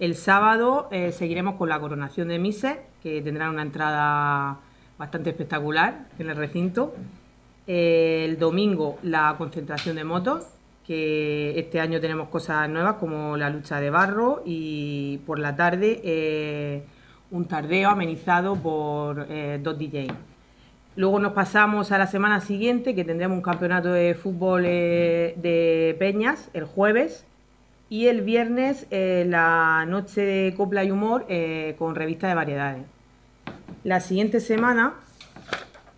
El 0.00 0.14
sábado 0.14 0.88
eh, 0.90 1.12
seguiremos 1.12 1.56
con 1.56 1.68
la 1.68 1.78
coronación 1.78 2.28
de 2.28 2.38
mises, 2.38 2.78
que 3.02 3.20
tendrá 3.20 3.50
una 3.50 3.60
entrada 3.60 4.60
bastante 4.96 5.28
espectacular 5.28 6.06
en 6.18 6.30
el 6.30 6.36
recinto. 6.36 6.94
el 7.66 8.38
domingo 8.38 8.98
la 9.02 9.34
concentración 9.36 9.96
de 9.96 10.04
motos, 10.04 10.46
que 10.86 11.58
este 11.58 11.78
año 11.78 12.00
tenemos 12.00 12.30
cosas 12.30 12.70
nuevas 12.70 12.94
como 12.94 13.36
la 13.36 13.50
lucha 13.50 13.80
de 13.80 13.90
barro 13.90 14.42
y 14.46 15.18
por 15.26 15.38
la 15.38 15.54
tarde 15.54 16.00
eh, 16.02 16.84
un 17.30 17.44
tardeo 17.46 17.90
amenizado 17.90 18.56
por 18.56 19.26
eh, 19.28 19.58
dos 19.62 19.78
DJs. 19.78 20.12
Luego 20.96 21.20
nos 21.20 21.32
pasamos 21.32 21.92
a 21.92 21.98
la 21.98 22.06
semana 22.06 22.40
siguiente, 22.40 22.94
que 22.94 23.04
tendremos 23.04 23.36
un 23.36 23.42
campeonato 23.42 23.92
de 23.92 24.14
fútbol 24.14 24.64
eh, 24.66 25.34
de 25.36 25.96
Peñas 25.98 26.48
el 26.54 26.64
jueves. 26.64 27.24
Y 27.90 28.08
el 28.08 28.20
viernes 28.20 28.86
eh, 28.90 29.24
la 29.26 29.86
noche 29.88 30.20
de 30.20 30.54
copla 30.54 30.84
y 30.84 30.90
humor 30.90 31.26
con 31.78 31.94
revista 31.94 32.28
de 32.28 32.34
variedades. 32.34 32.82
La 33.82 34.00
siguiente 34.00 34.40
semana 34.40 34.92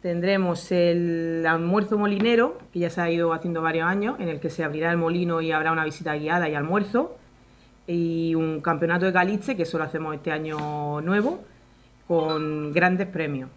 tendremos 0.00 0.70
el 0.70 1.44
almuerzo 1.48 1.98
molinero, 1.98 2.58
que 2.72 2.78
ya 2.78 2.90
se 2.90 3.00
ha 3.00 3.10
ido 3.10 3.32
haciendo 3.32 3.60
varios 3.60 3.88
años, 3.88 4.20
en 4.20 4.28
el 4.28 4.38
que 4.38 4.50
se 4.50 4.62
abrirá 4.62 4.92
el 4.92 4.98
molino 4.98 5.40
y 5.40 5.50
habrá 5.50 5.72
una 5.72 5.84
visita 5.84 6.14
guiada 6.14 6.48
y 6.48 6.54
almuerzo 6.54 7.18
y 7.90 8.34
un 8.34 8.60
campeonato 8.60 9.06
de 9.06 9.12
caliche 9.12 9.56
que 9.56 9.64
solo 9.64 9.84
hacemos 9.84 10.14
este 10.14 10.30
año 10.30 11.00
nuevo 11.00 11.40
con 12.06 12.72
grandes 12.72 13.08
premios. 13.08 13.50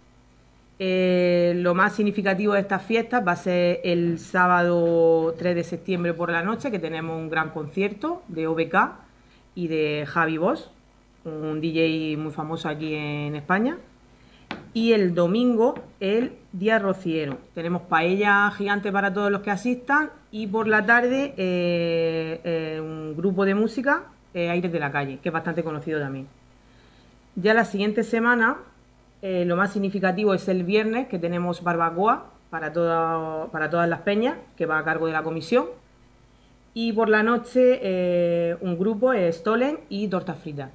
Eh, 0.79 1.53
lo 1.57 1.75
más 1.75 1.95
significativo 1.95 2.53
de 2.53 2.61
estas 2.61 2.81
fiestas 2.83 3.25
va 3.25 3.33
a 3.33 3.35
ser 3.35 3.79
el 3.83 4.17
sábado 4.17 5.35
3 5.37 5.55
de 5.55 5.63
septiembre 5.63 6.13
por 6.13 6.31
la 6.31 6.41
noche, 6.41 6.71
que 6.71 6.79
tenemos 6.79 7.15
un 7.15 7.29
gran 7.29 7.51
concierto 7.51 8.23
de 8.27 8.47
OBK 8.47 8.75
y 9.55 9.67
de 9.67 10.05
Javi 10.07 10.37
Bosch, 10.37 10.65
un 11.25 11.61
DJ 11.61 12.17
muy 12.17 12.31
famoso 12.31 12.69
aquí 12.69 12.95
en 12.95 13.35
España. 13.35 13.77
Y 14.73 14.93
el 14.93 15.13
domingo, 15.13 15.75
el 15.99 16.33
día 16.51 16.79
rociero. 16.79 17.37
Tenemos 17.53 17.83
paella 17.83 18.51
gigante 18.57 18.91
para 18.91 19.13
todos 19.13 19.31
los 19.31 19.41
que 19.41 19.51
asistan 19.51 20.09
y 20.31 20.47
por 20.47 20.67
la 20.67 20.85
tarde 20.85 21.35
eh, 21.37 22.41
eh, 22.43 22.81
un 22.81 23.15
grupo 23.15 23.45
de 23.45 23.53
música, 23.53 24.03
Aires 24.33 24.71
de 24.71 24.79
la 24.79 24.91
Calle, 24.91 25.19
que 25.21 25.29
es 25.29 25.33
bastante 25.33 25.63
conocido 25.63 25.99
también. 25.99 26.27
Ya 27.35 27.53
la 27.53 27.65
siguiente 27.65 28.03
semana 28.03 28.57
eh, 29.23 29.45
lo 29.45 29.55
más 29.55 29.71
significativo 29.71 30.33
es 30.33 30.49
el 30.49 30.63
viernes, 30.63 31.07
que 31.07 31.17
tenemos 31.17 31.63
barbacoa 31.63 32.25
para, 32.49 32.73
todas 32.73 33.89
las 33.89 34.01
peñas, 34.01 34.35
que 34.57 34.65
va 34.65 34.77
a 34.77 34.83
cargo 34.83 35.07
de 35.07 35.13
la 35.13 35.23
comisión. 35.23 35.65
Y 36.73 36.91
por 36.91 37.07
la 37.07 37.23
noche 37.23 37.79
eh, 37.81 38.57
un 38.59 38.77
grupo, 38.77 39.13
es 39.13 39.37
Stolen 39.37 39.79
y 39.87 40.09
tortas 40.09 40.37
fritas. 40.39 40.71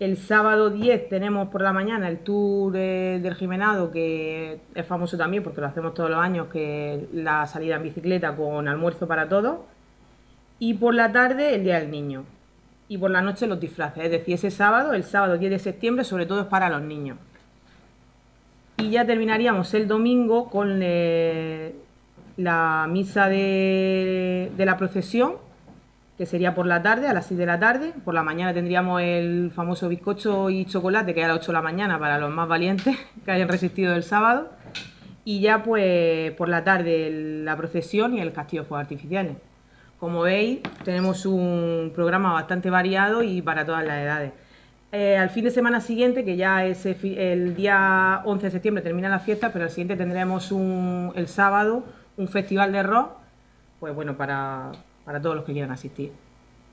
El 0.00 0.16
sábado 0.16 0.70
10 0.70 1.08
tenemos 1.08 1.50
por 1.50 1.60
la 1.60 1.72
mañana 1.72 2.08
el 2.08 2.18
tour 2.18 2.72
del 2.72 3.34
Jimenado, 3.36 3.92
que 3.92 4.58
es 4.74 4.84
famoso 4.84 5.16
también 5.16 5.44
porque 5.44 5.60
lo 5.60 5.68
hacemos 5.68 5.94
todos 5.94 6.10
los 6.10 6.18
años, 6.18 6.48
que 6.48 7.06
la 7.12 7.46
salida 7.46 7.76
en 7.76 7.84
bicicleta 7.84 8.34
con 8.34 8.66
almuerzo 8.66 9.06
para 9.06 9.28
todos. 9.28 9.60
Y 10.58 10.74
por 10.74 10.94
la 10.94 11.12
tarde 11.12 11.54
el 11.54 11.62
Día 11.62 11.78
del 11.78 11.92
Niño. 11.92 12.24
Y 12.92 12.98
por 12.98 13.10
la 13.10 13.22
noche 13.22 13.46
los 13.46 13.58
disfraces. 13.58 14.04
Es 14.04 14.10
decir, 14.10 14.34
ese 14.34 14.50
sábado, 14.50 14.92
el 14.92 15.04
sábado 15.04 15.38
10 15.38 15.50
de 15.50 15.58
septiembre, 15.58 16.04
sobre 16.04 16.26
todo 16.26 16.42
es 16.42 16.46
para 16.46 16.68
los 16.68 16.82
niños 16.82 17.16
y 18.82 18.90
ya 18.90 19.06
terminaríamos 19.06 19.72
el 19.74 19.86
domingo 19.86 20.50
con 20.50 20.80
eh, 20.82 21.72
la 22.36 22.86
misa 22.90 23.28
de, 23.28 24.50
la 24.58 24.76
procesión, 24.76 25.34
que 26.18 26.26
sería 26.26 26.54
por 26.54 26.66
la 26.66 26.82
tarde, 26.82 27.08
a 27.08 27.12
las 27.12 27.26
6 27.26 27.38
de 27.38 27.46
la 27.46 27.60
tarde. 27.60 27.92
Por 28.04 28.14
la 28.14 28.22
mañana 28.22 28.52
tendríamos 28.52 29.00
el 29.00 29.52
famoso 29.54 29.88
bizcocho 29.88 30.50
y 30.50 30.64
chocolate, 30.64 31.14
que 31.14 31.20
es 31.20 31.26
a 31.26 31.28
las 31.28 31.38
8 31.38 31.46
de 31.46 31.52
la 31.52 31.62
mañana 31.62 31.98
para 31.98 32.18
los 32.18 32.30
más 32.30 32.48
valientes 32.48 32.96
que 33.24 33.30
hayan 33.30 33.48
resistido 33.48 33.94
el 33.94 34.02
sábado. 34.02 34.50
Y 35.24 35.40
ya 35.40 35.62
pues 35.62 36.32
por 36.32 36.48
la 36.48 36.64
tarde 36.64 37.42
la 37.44 37.56
procesión 37.56 38.14
y 38.14 38.20
el 38.20 38.32
castillo 38.32 38.62
de 38.62 38.68
fuegos 38.68 38.84
artificiales. 38.84 39.36
Como 40.02 40.22
veis, 40.22 40.58
tenemos 40.84 41.24
un 41.26 41.92
programa 41.94 42.32
bastante 42.32 42.70
variado 42.70 43.22
y 43.22 43.40
para 43.40 43.64
todas 43.64 43.84
las 43.84 44.02
edades. 44.02 44.32
Eh, 44.90 45.16
al 45.16 45.30
fin 45.30 45.44
de 45.44 45.52
semana 45.52 45.80
siguiente, 45.80 46.24
que 46.24 46.34
ya 46.34 46.66
es 46.66 46.84
el 46.86 47.54
día 47.54 48.20
11 48.24 48.46
de 48.46 48.50
septiembre, 48.50 48.82
termina 48.82 49.08
la 49.08 49.20
fiesta, 49.20 49.52
pero 49.52 49.66
al 49.66 49.70
siguiente 49.70 49.94
tendremos 49.94 50.50
el 51.14 51.28
sábado 51.28 51.84
un 52.16 52.26
festival 52.26 52.72
de 52.72 52.82
rock, 52.82 53.12
pues 53.78 53.94
bueno, 53.94 54.16
para, 54.16 54.72
todos 55.22 55.36
los 55.36 55.44
que 55.44 55.52
quieran 55.52 55.70
asistir. 55.70 56.10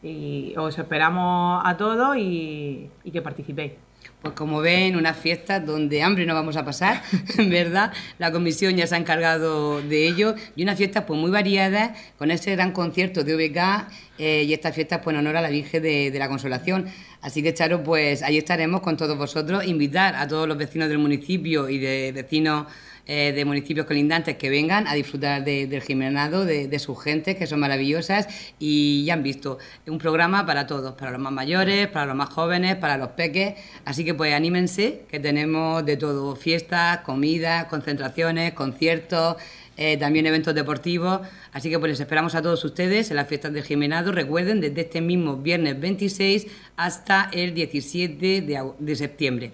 Y 0.01 0.55
os 0.57 0.79
esperamos 0.79 1.61
a 1.63 1.77
todos 1.77 2.17
y 2.17 2.89
que 3.13 3.21
participéis. 3.21 3.73
Pues 4.21 4.33
como 4.33 4.59
ven, 4.59 4.97
una 4.97 5.13
fiesta 5.13 5.61
donde 5.61 6.03
hambre 6.03 6.25
no 6.25 6.33
vamos 6.33 6.57
a 6.57 6.65
pasar, 6.65 7.01
¿verdad? 7.37 7.93
La 8.17 8.33
comisión 8.33 8.75
ya 8.75 8.85
se 8.85 8.95
ha 8.95 8.97
encargado 8.97 9.81
de 9.81 10.07
ello 10.07 10.35
y 10.57 10.63
una 10.63 10.75
fiesta 10.75 11.05
pues 11.05 11.17
muy 11.17 11.31
variada 11.31 11.95
con 12.17 12.29
ese 12.29 12.51
gran 12.51 12.73
concierto 12.73 13.23
de 13.23 13.35
OBK 13.35 13.87
eh, 14.17 14.43
y 14.43 14.51
esta 14.51 14.73
fiesta 14.73 14.99
pues 14.99 15.13
en 15.13 15.21
honor 15.21 15.37
a 15.37 15.41
la 15.41 15.49
Virgen 15.49 15.81
de, 15.83 16.11
de, 16.11 16.19
la 16.19 16.27
Consolación. 16.27 16.87
Así 17.21 17.41
que 17.41 17.53
Charo, 17.53 17.81
pues 17.81 18.21
ahí 18.21 18.37
estaremos 18.37 18.81
con 18.81 18.97
todos 18.97 19.17
vosotros, 19.17 19.65
invitar 19.65 20.15
a 20.15 20.27
todos 20.27 20.49
los 20.49 20.57
vecinos 20.57 20.89
del 20.89 20.97
municipio 20.97 21.69
y 21.69 21.77
de 21.77 22.11
vecinos 22.11 22.65
eh, 23.11 23.33
de 23.33 23.43
municipios 23.43 23.87
colindantes 23.87 24.37
que 24.37 24.51
vengan 24.51 24.85
a 24.85 24.93
disfrutar 24.93 25.43
del 25.43 25.81
Jimenado, 25.81 26.45
de, 26.45 26.77
sus 26.77 27.01
gentes, 27.01 27.35
que 27.37 27.47
son 27.47 27.59
maravillosas, 27.59 28.27
y 28.59 29.03
ya 29.03 29.15
han 29.15 29.23
visto 29.23 29.57
un 29.87 29.97
programa 29.97 30.45
para 30.45 30.67
todos, 30.67 30.93
para 30.93 31.09
los 31.09 31.19
más 31.19 31.33
mayores, 31.33 31.87
para 31.87 32.05
los 32.05 32.15
más 32.15 32.29
jóvenes, 32.29 32.75
para 32.75 32.97
los 32.97 33.09
peques. 33.09 33.55
Así 33.83 34.05
que 34.05 34.13
pues 34.13 34.31
anímense, 34.35 35.05
que 35.09 35.19
tenemos 35.19 35.83
de 35.87 35.97
todo, 35.97 36.35
fiestas, 36.35 36.99
comidas, 36.99 37.65
concentraciones, 37.65 38.53
conciertos. 38.53 39.37
Eh, 39.75 39.97
también 39.97 40.27
eventos 40.27 40.53
deportivos. 40.53 41.21
Así 41.51 41.71
que 41.71 41.79
pues 41.79 41.89
les 41.93 41.99
esperamos 42.01 42.35
a 42.35 42.43
todos 42.43 42.63
ustedes 42.63 43.09
en 43.09 43.15
las 43.15 43.27
fiestas 43.27 43.53
del 43.53 43.63
Jimenado. 43.63 44.11
Recuerden, 44.11 44.61
desde 44.61 44.81
este 44.81 45.01
mismo 45.01 45.37
viernes 45.37 45.79
26 45.79 46.45
hasta 46.75 47.31
el 47.33 47.55
17 47.55 48.41
de 48.77 48.95
septiembre. 48.95 49.53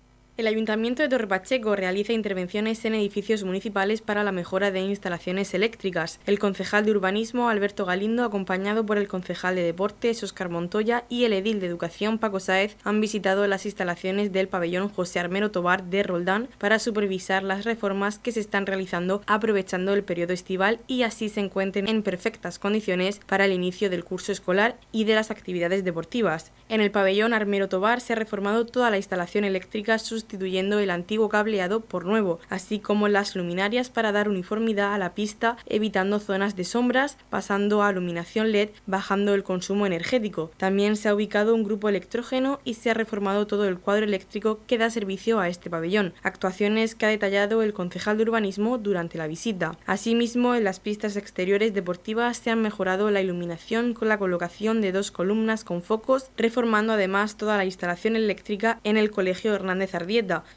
El 0.41 0.47
Ayuntamiento 0.47 1.03
de 1.03 1.09
Torre 1.09 1.27
Pacheco 1.27 1.75
realiza 1.75 2.13
intervenciones 2.13 2.83
en 2.85 2.95
edificios 2.95 3.43
municipales 3.43 4.01
para 4.01 4.23
la 4.23 4.31
mejora 4.31 4.71
de 4.71 4.79
instalaciones 4.79 5.53
eléctricas. 5.53 6.19
El 6.25 6.39
concejal 6.39 6.83
de 6.83 6.89
Urbanismo, 6.89 7.47
Alberto 7.47 7.85
Galindo, 7.85 8.23
acompañado 8.23 8.83
por 8.83 8.97
el 8.97 9.07
concejal 9.07 9.53
de 9.53 9.61
Deportes, 9.61 10.23
Óscar 10.23 10.49
Montoya, 10.49 11.03
y 11.09 11.25
el 11.25 11.33
edil 11.33 11.59
de 11.59 11.67
Educación, 11.67 12.17
Paco 12.17 12.39
Sáez, 12.39 12.75
han 12.83 12.99
visitado 13.01 13.45
las 13.45 13.67
instalaciones 13.67 14.31
del 14.31 14.47
pabellón 14.47 14.89
José 14.89 15.19
Armero 15.19 15.51
Tobar 15.51 15.83
de 15.83 16.01
Roldán 16.01 16.49
para 16.57 16.79
supervisar 16.79 17.43
las 17.43 17.63
reformas 17.63 18.17
que 18.17 18.31
se 18.31 18.39
están 18.39 18.65
realizando 18.65 19.21
aprovechando 19.27 19.93
el 19.93 20.03
periodo 20.03 20.33
estival 20.33 20.79
y 20.87 21.03
así 21.03 21.29
se 21.29 21.41
encuentren 21.41 21.87
en 21.87 22.01
perfectas 22.01 22.57
condiciones 22.57 23.19
para 23.27 23.45
el 23.45 23.51
inicio 23.51 23.91
del 23.91 24.03
curso 24.03 24.31
escolar 24.31 24.75
y 24.91 25.03
de 25.03 25.13
las 25.13 25.29
actividades 25.29 25.83
deportivas. 25.83 26.51
En 26.67 26.81
el 26.81 26.89
pabellón 26.89 27.33
Armero 27.33 27.69
Tobar 27.69 28.01
se 28.01 28.13
ha 28.13 28.15
reformado 28.15 28.65
toda 28.65 28.89
la 28.89 28.97
instalación 28.97 29.43
eléctrica 29.43 29.99
sustituyendo 30.31 30.79
el 30.79 30.91
antiguo 30.91 31.27
cableado 31.27 31.81
por 31.81 32.05
nuevo, 32.05 32.39
así 32.49 32.79
como 32.79 33.09
las 33.09 33.35
luminarias 33.35 33.89
para 33.89 34.13
dar 34.13 34.29
uniformidad 34.29 34.93
a 34.93 34.97
la 34.97 35.13
pista, 35.13 35.57
evitando 35.65 36.19
zonas 36.19 36.55
de 36.55 36.63
sombras, 36.63 37.17
pasando 37.29 37.83
a 37.83 37.91
iluminación 37.91 38.53
LED, 38.53 38.69
bajando 38.85 39.33
el 39.33 39.43
consumo 39.43 39.85
energético. 39.85 40.49
También 40.55 40.95
se 40.95 41.09
ha 41.09 41.15
ubicado 41.15 41.53
un 41.53 41.65
grupo 41.65 41.89
electrógeno 41.89 42.61
y 42.63 42.75
se 42.75 42.91
ha 42.91 42.93
reformado 42.93 43.45
todo 43.45 43.67
el 43.67 43.77
cuadro 43.77 44.05
eléctrico 44.05 44.59
que 44.67 44.77
da 44.77 44.89
servicio 44.89 45.41
a 45.41 45.49
este 45.49 45.69
pabellón, 45.69 46.13
actuaciones 46.23 46.95
que 46.95 47.05
ha 47.05 47.09
detallado 47.09 47.61
el 47.61 47.73
concejal 47.73 48.15
de 48.15 48.23
urbanismo 48.23 48.77
durante 48.77 49.17
la 49.17 49.27
visita. 49.27 49.77
Asimismo, 49.85 50.55
en 50.55 50.63
las 50.63 50.79
pistas 50.79 51.17
exteriores 51.17 51.73
deportivas 51.73 52.37
se 52.37 52.51
han 52.51 52.61
mejorado 52.61 53.11
la 53.11 53.19
iluminación 53.19 53.93
con 53.93 54.07
la 54.07 54.17
colocación 54.17 54.79
de 54.79 54.93
dos 54.93 55.11
columnas 55.11 55.65
con 55.65 55.81
focos, 55.81 56.29
reformando 56.37 56.93
además 56.93 57.35
toda 57.35 57.57
la 57.57 57.65
instalación 57.65 58.15
eléctrica 58.15 58.79
en 58.85 58.95
el 58.95 59.11
Colegio 59.11 59.53
Hernández 59.53 59.93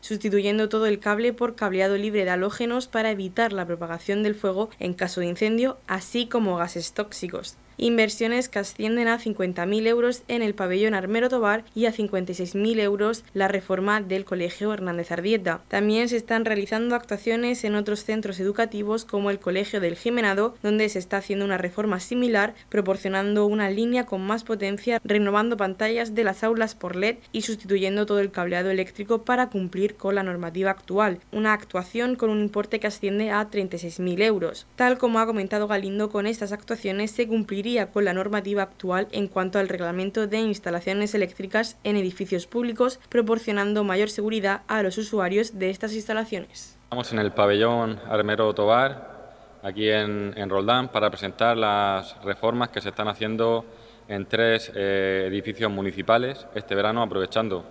Sustituyendo 0.00 0.68
todo 0.68 0.86
el 0.86 0.98
cable 0.98 1.32
por 1.32 1.54
cableado 1.54 1.96
libre 1.96 2.24
de 2.24 2.30
halógenos 2.30 2.86
para 2.88 3.10
evitar 3.10 3.52
la 3.52 3.66
propagación 3.66 4.22
del 4.22 4.34
fuego 4.34 4.70
en 4.78 4.94
caso 4.94 5.20
de 5.20 5.26
incendio, 5.26 5.76
así 5.86 6.26
como 6.26 6.56
gases 6.56 6.92
tóxicos 6.92 7.56
inversiones 7.76 8.48
que 8.48 8.58
ascienden 8.58 9.08
a 9.08 9.18
50.000 9.18 9.86
euros 9.86 10.22
en 10.28 10.42
el 10.42 10.54
pabellón 10.54 10.94
Armero 10.94 11.28
Tobar 11.28 11.64
y 11.74 11.86
a 11.86 11.92
56.000 11.92 12.80
euros 12.80 13.24
la 13.34 13.48
reforma 13.48 14.00
del 14.00 14.24
Colegio 14.24 14.72
Hernández 14.72 15.10
Ardieta. 15.10 15.62
También 15.68 16.08
se 16.08 16.16
están 16.16 16.44
realizando 16.44 16.94
actuaciones 16.94 17.64
en 17.64 17.74
otros 17.74 18.04
centros 18.04 18.38
educativos 18.40 19.04
como 19.04 19.30
el 19.30 19.38
Colegio 19.38 19.80
del 19.80 19.96
Jimenado, 19.96 20.54
donde 20.62 20.88
se 20.88 20.98
está 20.98 21.18
haciendo 21.18 21.44
una 21.44 21.58
reforma 21.58 22.00
similar, 22.00 22.54
proporcionando 22.68 23.46
una 23.46 23.70
línea 23.70 24.04
con 24.06 24.20
más 24.20 24.44
potencia, 24.44 25.00
renovando 25.04 25.56
pantallas 25.56 26.14
de 26.14 26.24
las 26.24 26.44
aulas 26.44 26.74
por 26.74 26.96
LED 26.96 27.16
y 27.32 27.42
sustituyendo 27.42 28.06
todo 28.06 28.20
el 28.20 28.30
cableado 28.30 28.70
eléctrico 28.70 29.22
para 29.22 29.48
cumplir 29.48 29.96
con 29.96 30.14
la 30.14 30.22
normativa 30.22 30.70
actual, 30.70 31.18
una 31.32 31.52
actuación 31.52 32.16
con 32.16 32.30
un 32.30 32.40
importe 32.40 32.78
que 32.78 32.86
asciende 32.86 33.30
a 33.30 33.50
36.000 33.50 34.22
euros. 34.22 34.66
Tal 34.76 34.98
como 34.98 35.18
ha 35.18 35.26
comentado 35.26 35.66
Galindo, 35.66 36.10
con 36.10 36.26
estas 36.26 36.52
actuaciones 36.52 37.10
se 37.10 37.26
cumplirá 37.26 37.63
con 37.92 38.04
la 38.04 38.12
normativa 38.12 38.62
actual 38.62 39.08
en 39.10 39.26
cuanto 39.26 39.58
al 39.58 39.70
reglamento 39.70 40.26
de 40.26 40.38
instalaciones 40.38 41.14
eléctricas 41.14 41.78
en 41.82 41.96
edificios 41.96 42.46
públicos, 42.46 43.00
proporcionando 43.08 43.84
mayor 43.84 44.10
seguridad 44.10 44.60
a 44.68 44.82
los 44.82 44.98
usuarios 44.98 45.58
de 45.58 45.70
estas 45.70 45.94
instalaciones. 45.94 46.76
Estamos 46.82 47.10
en 47.14 47.20
el 47.20 47.32
pabellón 47.32 47.98
Armero 48.06 48.52
Tobar, 48.52 49.32
aquí 49.62 49.88
en, 49.88 50.50
Roldán, 50.50 50.88
para 50.88 51.08
presentar 51.08 51.56
las 51.56 52.22
reformas 52.22 52.68
que 52.68 52.82
se 52.82 52.90
están 52.90 53.08
haciendo 53.08 53.64
en 54.08 54.26
tres 54.26 54.70
eh, 54.74 55.24
edificios 55.28 55.70
municipales 55.70 56.46
este 56.54 56.74
verano, 56.74 57.00
aprovechando 57.00 57.64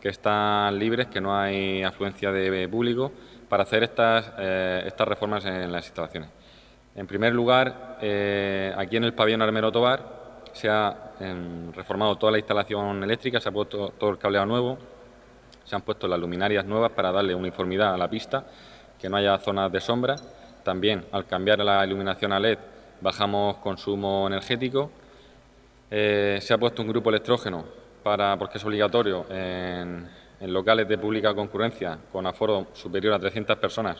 que 0.00 0.10
están 0.10 0.78
libres, 0.78 1.08
que 1.08 1.20
no 1.20 1.36
hay 1.36 1.82
afluencia 1.82 2.30
de 2.30 2.68
público, 2.68 3.10
para 3.48 3.64
hacer 3.64 3.82
estas, 3.82 4.32
eh, 4.38 4.84
estas 4.86 5.08
reformas 5.08 5.44
en 5.44 5.72
las 5.72 5.86
instalaciones. 5.86 6.30
En 6.94 7.06
primer 7.06 7.32
lugar, 7.32 7.98
eh, 8.00 8.74
aquí 8.76 8.96
en 8.96 9.04
el 9.04 9.14
pabellón 9.14 9.42
Armero 9.42 9.70
Tobar 9.70 10.20
se 10.52 10.68
ha 10.68 11.12
em, 11.20 11.72
reformado 11.72 12.16
toda 12.16 12.32
la 12.32 12.38
instalación 12.38 13.04
eléctrica, 13.04 13.40
se 13.40 13.48
ha 13.48 13.52
puesto 13.52 13.92
todo 13.98 14.10
el 14.10 14.18
cableado 14.18 14.46
nuevo, 14.46 14.78
se 15.64 15.76
han 15.76 15.82
puesto 15.82 16.08
las 16.08 16.18
luminarias 16.18 16.64
nuevas 16.64 16.90
para 16.90 17.12
darle 17.12 17.34
uniformidad 17.34 17.94
a 17.94 17.96
la 17.96 18.08
pista, 18.08 18.44
que 19.00 19.08
no 19.08 19.16
haya 19.16 19.38
zonas 19.38 19.70
de 19.70 19.80
sombra. 19.80 20.16
También, 20.64 21.04
al 21.12 21.26
cambiar 21.26 21.60
la 21.60 21.86
iluminación 21.86 22.32
a 22.32 22.40
LED, 22.40 22.58
bajamos 23.00 23.56
consumo 23.58 24.26
energético. 24.26 24.90
Eh, 25.90 26.38
se 26.42 26.52
ha 26.52 26.58
puesto 26.58 26.82
un 26.82 26.88
grupo 26.88 27.10
electrógeno 27.10 27.64
para, 28.02 28.36
porque 28.36 28.58
es 28.58 28.64
obligatorio 28.64 29.26
en, 29.30 30.08
locales 30.40 30.88
de 30.88 30.98
pública 30.98 31.34
concurrencia 31.34 31.98
con 32.10 32.26
aforo 32.26 32.68
superior 32.72 33.14
a 33.14 33.18
300 33.18 33.58
personas 33.58 33.98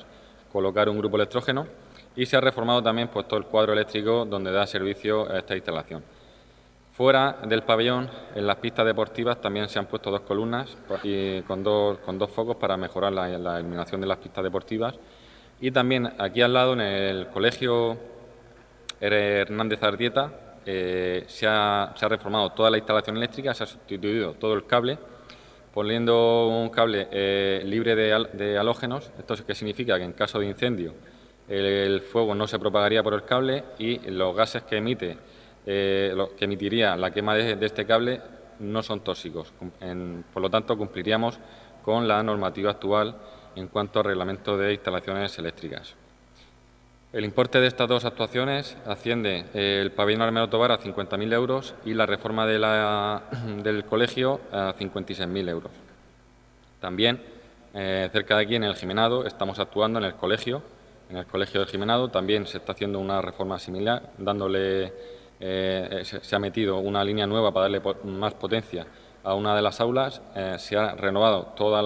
colocar 0.50 0.88
un 0.88 0.98
grupo 0.98 1.16
electrógeno 1.16 1.66
y 2.20 2.26
se 2.26 2.37
ha 2.37 2.40
reformado 2.42 2.83
también 2.83 3.09
pues, 3.09 3.26
todo 3.26 3.38
el 3.38 3.46
cuadro 3.46 3.72
eléctrico 3.72 4.26
donde 4.26 4.52
da 4.52 4.66
servicio 4.66 5.26
a 5.33 5.38
esta 5.38 5.56
instalación. 5.56 6.02
Fuera 6.92 7.38
del 7.46 7.62
pabellón, 7.62 8.11
en 8.35 8.46
las 8.46 8.56
pistas 8.56 8.85
deportivas 8.85 9.40
también 9.40 9.70
se 9.70 9.78
han 9.78 9.87
puesto 9.87 10.11
dos 10.11 10.20
columnas 10.20 10.76
y 11.02 11.40
con, 11.40 11.64
dos, 11.64 11.96
con 12.00 12.18
dos 12.18 12.30
focos 12.30 12.56
para 12.56 12.76
mejorar 12.76 13.14
la, 13.14 13.59
iluminación 13.59 14.02
de 14.02 14.06
las 14.06 14.18
pistas 14.18 14.44
deportivas. 14.44 14.96
Y 15.62 15.70
también 15.70 16.12
aquí 16.18 16.42
al 16.42 16.52
lado, 16.52 16.74
en 16.74 16.83
el 16.83 17.28
colegio 17.28 17.96
Hernández 19.00 19.83
Ardieta, 19.83 20.30
eh, 20.66 21.24
se, 21.26 21.46
ha, 21.46 21.94
reformado 22.02 22.50
toda 22.50 22.70
la 22.70 22.76
instalación 22.76 23.16
eléctrica, 23.16 23.54
se 23.54 23.64
ha 23.64 23.66
sustituido 23.66 24.35
todo 24.35 24.52
el 24.52 24.66
cable, 24.66 24.98
poniendo 25.72 26.48
un 26.48 26.68
cable 26.68 27.09
eh, 27.11 27.62
libre 27.64 27.96
de, 27.96 28.59
halógenos. 28.59 29.11
Esto 29.18 29.37
que 29.46 29.54
significa 29.54 29.96
que 29.96 30.04
en 30.04 30.12
caso 30.12 30.38
de 30.38 30.48
incendio 30.48 30.92
el 31.50 32.00
fuego 32.00 32.34
no 32.34 32.46
se 32.46 32.58
propagaría 32.58 33.02
por 33.02 33.14
el 33.14 33.24
cable 33.24 33.64
y 33.78 33.98
los 34.10 34.34
gases 34.34 34.62
que 34.62 34.76
emite 34.76 35.18
eh, 35.66 36.16
que 36.38 36.46
emitiría 36.46 36.96
la 36.96 37.10
quema 37.10 37.34
de, 37.34 37.66
este 37.66 37.84
cable 37.84 38.20
no 38.60 38.82
son 38.82 39.00
tóxicos. 39.00 39.52
por 40.32 40.42
lo 40.42 40.50
tanto, 40.50 40.76
cumpliríamos 40.76 41.38
con 41.84 42.08
la 42.08 42.22
normativa 42.22 42.70
actual 42.70 43.14
en 43.56 43.68
cuanto 43.68 43.98
al 43.98 44.06
reglamento 44.06 44.56
de 44.56 44.72
instalaciones 44.72 45.38
eléctricas. 45.38 45.94
El 47.12 47.24
importe 47.24 47.60
de 47.60 47.66
estas 47.66 47.88
dos 47.88 48.04
actuaciones 48.04 48.76
asciende 48.86 49.44
eh, 49.52 49.80
el 49.82 49.90
pabellón 49.90 50.22
Armero 50.22 50.48
Tobar 50.48 50.70
a 50.72 50.78
50.000 50.78 51.32
euros 51.34 51.74
y 51.84 51.92
la 51.94 52.06
reforma 52.06 52.46
del 53.62 53.84
colegio 53.84 54.40
a 54.52 54.74
56.000 54.78 55.48
euros. 55.48 55.72
También, 56.80 57.20
eh, 57.74 58.08
cerca 58.12 58.36
de 58.36 58.42
aquí, 58.44 58.54
en 58.54 58.64
el 58.64 58.76
Jimenado, 58.76 59.26
estamos 59.26 59.58
actuando 59.58 59.98
en 59.98 60.04
el 60.04 60.14
colegio. 60.14 60.62
En 61.11 61.16
el 61.16 61.27
colegio 61.27 61.61
del 61.61 61.68
Jimenado. 61.68 62.09
También 62.09 62.46
se 62.46 62.59
está 62.59 62.73
haciendo 62.73 62.99
una 63.01 63.20
reforma 63.20 63.59
similar, 63.59 64.11
dándole 64.16 64.92
eh, 65.42 66.03
se, 66.05 66.37
ha 66.37 66.38
metido 66.38 66.79
una 66.79 67.03
línea 67.03 67.27
nueva 67.27 67.51
para 67.51 67.68
darle 67.68 67.83
más 68.05 68.35
potencia 68.35 68.87
a 69.25 69.35
una 69.35 69.57
de 69.57 69.62
las 69.62 69.81
aulas, 69.81 70.20
eh, 70.35 70.57
se 70.59 70.77
ha 70.77 70.94
renovado 70.94 71.53
todas 71.57 71.83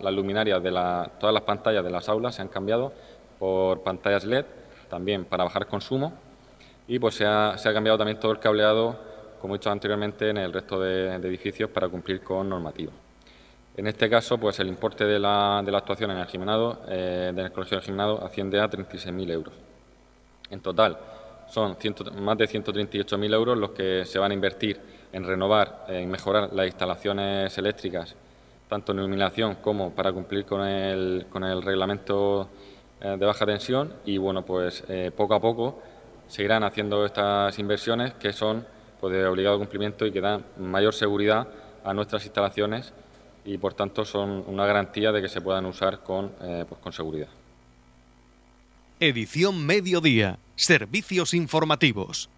las 0.00 0.14
luminarias 0.14 0.62
de 0.62 0.70
todas 0.70 1.34
las 1.34 1.42
pantallas 1.42 1.84
de 1.84 1.90
las 1.90 2.08
aulas, 2.08 2.36
se 2.36 2.42
han 2.42 2.48
cambiado 2.48 2.92
por 3.38 3.82
pantallas 3.82 4.24
LED, 4.24 4.44
también 4.88 5.24
para 5.24 5.44
bajar 5.44 5.66
consumo, 5.66 6.12
y 6.86 7.00
pues 7.00 7.16
se 7.16 7.26
ha, 7.26 7.56
cambiado 7.62 7.98
también 7.98 8.20
todo 8.20 8.30
el 8.30 8.38
cableado, 8.38 8.96
como 9.40 9.54
he 9.54 9.58
dicho 9.58 9.70
anteriormente, 9.70 10.30
en 10.30 10.36
el 10.36 10.52
resto 10.52 10.80
de, 10.80 11.14
edificios 11.16 11.68
para 11.70 11.88
cumplir 11.88 12.22
con 12.22 12.48
normativa. 12.48 12.92
En 13.74 13.86
este 13.86 14.10
caso, 14.10 14.36
pues 14.38 14.60
el 14.60 14.68
importe 14.68 15.04
de 15.04 15.18
la, 15.18 15.58
actuación 15.58 16.10
en 16.10 16.18
el 16.18 16.26
gimnado, 16.26 16.82
eh, 16.88 17.32
del 17.34 17.50
colegio 17.52 17.78
del 17.78 17.84
gimnado, 17.84 18.22
asciende 18.22 18.60
a 18.60 18.68
36.000 18.68 19.30
euros. 19.30 19.54
En 20.50 20.60
total, 20.60 20.98
son 21.48 21.76
más 22.20 22.36
de 22.36 22.46
138.000 22.46 23.34
euros 23.34 23.56
los 23.56 23.70
que 23.70 24.04
se 24.04 24.18
van 24.18 24.30
a 24.30 24.34
invertir 24.34 24.78
en 25.12 25.24
renovar, 25.24 25.86
en 25.88 26.10
mejorar 26.10 26.52
las 26.52 26.66
instalaciones 26.66 27.56
eléctricas, 27.56 28.14
tanto 28.68 28.92
en 28.92 28.98
iluminación 28.98 29.56
como 29.56 29.90
para 29.90 30.12
cumplir 30.12 30.44
con 30.44 30.66
el, 30.66 31.26
con 31.30 31.44
el 31.44 31.62
reglamento 31.62 32.48
eh, 33.00 33.16
de 33.18 33.26
baja 33.26 33.46
tensión. 33.46 33.92
Y 34.04 34.18
bueno, 34.18 34.42
pues 34.42 34.84
eh, 34.88 35.10
poco 35.16 35.34
a 35.34 35.40
poco 35.40 35.82
seguirán 36.28 36.64
haciendo 36.64 37.04
estas 37.06 37.58
inversiones 37.58 38.12
que 38.14 38.32
son 38.32 38.66
pues, 39.00 39.14
de 39.14 39.26
obligado 39.26 39.58
cumplimiento 39.58 40.06
y 40.06 40.12
que 40.12 40.20
dan 40.20 40.44
mayor 40.58 40.94
seguridad 40.94 41.46
a 41.84 41.92
nuestras 41.92 42.24
instalaciones 42.24 42.92
y 43.44 43.58
por 43.58 43.74
tanto 43.74 44.04
son 44.04 44.44
una 44.46 44.66
garantía 44.66 45.12
de 45.12 45.22
que 45.22 45.28
se 45.28 45.40
puedan 45.40 45.66
usar 45.66 46.00
con, 46.00 46.32
eh, 46.42 46.64
pues, 46.68 46.80
con 46.80 46.92
seguridad. 46.92 47.28
Edición 49.00 49.66
Mediodía. 49.66 50.38
Servicios 50.54 51.34
informativos. 51.34 52.28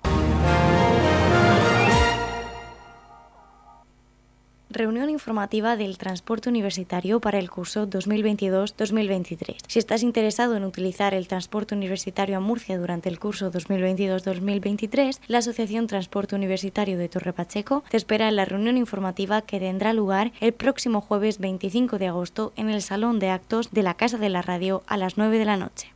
Reunión 4.75 5.09
informativa 5.09 5.77
del 5.77 5.97
transporte 5.97 6.51
universitario 6.51 7.21
para 7.21 7.39
el 7.39 7.51
curso 7.51 7.89
2022-2023. 7.89 9.57
Si 9.67 9.79
estás 9.79 10.03
interesado 10.03 10.57
en 10.57 10.65
utilizar 10.65 11.15
el 11.15 11.29
transporte 11.29 11.75
universitario 11.75 12.37
a 12.37 12.41
Murcia 12.41 12.77
durante 12.79 13.09
el 13.09 13.19
curso 13.19 13.51
2022-2023, 13.51 15.21
la 15.29 15.39
Asociación 15.39 15.87
Transporte 15.87 16.37
Universitario 16.37 16.99
de 16.99 17.09
Torre 17.09 17.33
Pacheco 17.33 17.85
te 17.89 17.97
espera 17.97 18.29
en 18.29 18.37
la 18.37 18.45
reunión 18.45 18.77
informativa 18.77 19.41
que 19.41 19.61
tendrá 19.61 19.95
lugar 19.95 20.33
el 20.41 20.53
próximo 20.53 21.01
jueves 21.01 21.39
25 21.39 21.99
de 21.99 22.09
agosto 22.09 22.53
en 22.57 22.69
el 22.69 22.83
Salón 22.83 23.19
de 23.19 23.31
Actos 23.31 23.71
de 23.71 23.83
la 23.83 23.95
Casa 23.95 24.19
de 24.19 24.29
la 24.29 24.43
Radio 24.43 24.83
a 24.87 24.97
las 24.97 25.17
9 25.17 25.39
de 25.39 25.45
la 25.45 25.57
noche. 25.57 25.93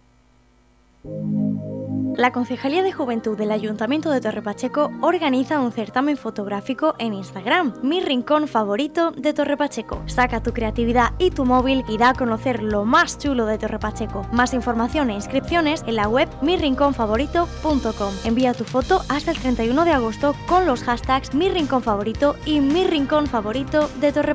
La 2.19 2.33
Concejalía 2.33 2.83
de 2.83 2.91
Juventud 2.91 3.39
del 3.39 3.53
Ayuntamiento 3.53 4.11
de 4.11 4.21
Torre 4.21 4.43
Pacheco 4.43 4.91
organiza 5.03 5.61
un 5.61 5.71
certamen 5.71 6.17
fotográfico 6.17 6.97
en 6.99 7.15
Instagram, 7.15 7.75
Mi 7.85 8.01
Rincón 8.01 8.49
Favorito 8.49 9.13
de 9.13 9.33
Torre 9.33 9.57
Pacheco. 9.57 10.03
Saca 10.07 10.43
tu 10.43 10.53
creatividad 10.53 11.13
y 11.21 11.31
tu 11.31 11.45
móvil 11.45 11.85
y 11.89 11.97
da 11.97 12.09
a 12.09 12.15
conocer 12.15 12.61
lo 12.61 12.85
más 12.85 13.19
chulo 13.19 13.47
de 13.47 13.57
Torre 13.57 13.79
Pacheco. 13.79 14.27
Más 14.33 14.53
información 14.53 15.11
e 15.11 15.15
inscripciones 15.15 15.85
en 15.87 15.95
la 15.95 16.09
web 16.09 16.29
mirrinconfavorito.com. 16.43 18.15
Envía 18.25 18.53
tu 18.53 18.65
foto 18.65 19.01
hasta 19.09 19.31
el 19.31 19.39
31 19.39 19.85
de 19.85 19.93
agosto 19.93 20.35
con 20.49 20.67
los 20.67 20.83
hashtags 20.83 21.35
Mi 21.35 21.49
Rincón 21.49 21.85
Favorito 21.85 22.35
y 22.45 22.59
Mi 22.59 22.85
Rincón 22.85 23.29
Favorito 23.29 23.89
de 24.01 24.11
Torre 24.11 24.35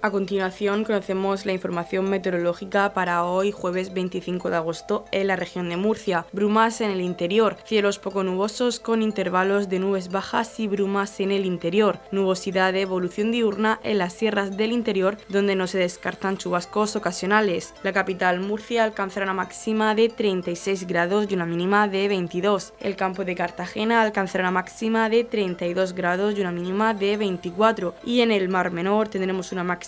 A 0.00 0.12
continuación 0.12 0.84
conocemos 0.84 1.44
la 1.44 1.52
información 1.52 2.08
meteorológica 2.08 2.94
para 2.94 3.24
hoy 3.24 3.50
jueves 3.50 3.92
25 3.92 4.48
de 4.48 4.54
agosto 4.54 5.04
en 5.10 5.26
la 5.26 5.34
región 5.34 5.68
de 5.68 5.76
Murcia. 5.76 6.24
Brumas 6.32 6.80
en 6.80 6.92
el 6.92 7.00
interior, 7.00 7.56
cielos 7.64 7.98
poco 7.98 8.22
nubosos 8.22 8.78
con 8.78 9.02
intervalos 9.02 9.68
de 9.68 9.80
nubes 9.80 10.10
bajas 10.10 10.60
y 10.60 10.68
brumas 10.68 11.18
en 11.18 11.32
el 11.32 11.44
interior, 11.44 11.98
nubosidad 12.12 12.72
de 12.72 12.82
evolución 12.82 13.32
diurna 13.32 13.80
en 13.82 13.98
las 13.98 14.12
sierras 14.12 14.56
del 14.56 14.70
interior 14.70 15.18
donde 15.28 15.56
no 15.56 15.66
se 15.66 15.78
descartan 15.78 16.36
chubascos 16.36 16.94
ocasionales. 16.94 17.74
La 17.82 17.92
capital 17.92 18.38
Murcia 18.38 18.84
alcanzará 18.84 19.24
una 19.24 19.34
máxima 19.34 19.96
de 19.96 20.10
36 20.10 20.86
grados 20.86 21.26
y 21.28 21.34
una 21.34 21.44
mínima 21.44 21.88
de 21.88 22.06
22. 22.06 22.72
El 22.78 22.94
campo 22.94 23.24
de 23.24 23.34
Cartagena 23.34 24.02
alcanzará 24.02 24.44
una 24.44 24.52
máxima 24.52 25.08
de 25.08 25.24
32 25.24 25.92
grados 25.92 26.38
y 26.38 26.40
una 26.40 26.52
mínima 26.52 26.94
de 26.94 27.16
24. 27.16 27.96
Y 28.04 28.20
en 28.20 28.30
el 28.30 28.48
Mar 28.48 28.70
Menor 28.70 29.08
tendremos 29.08 29.50
una 29.50 29.64
máxima 29.64 29.87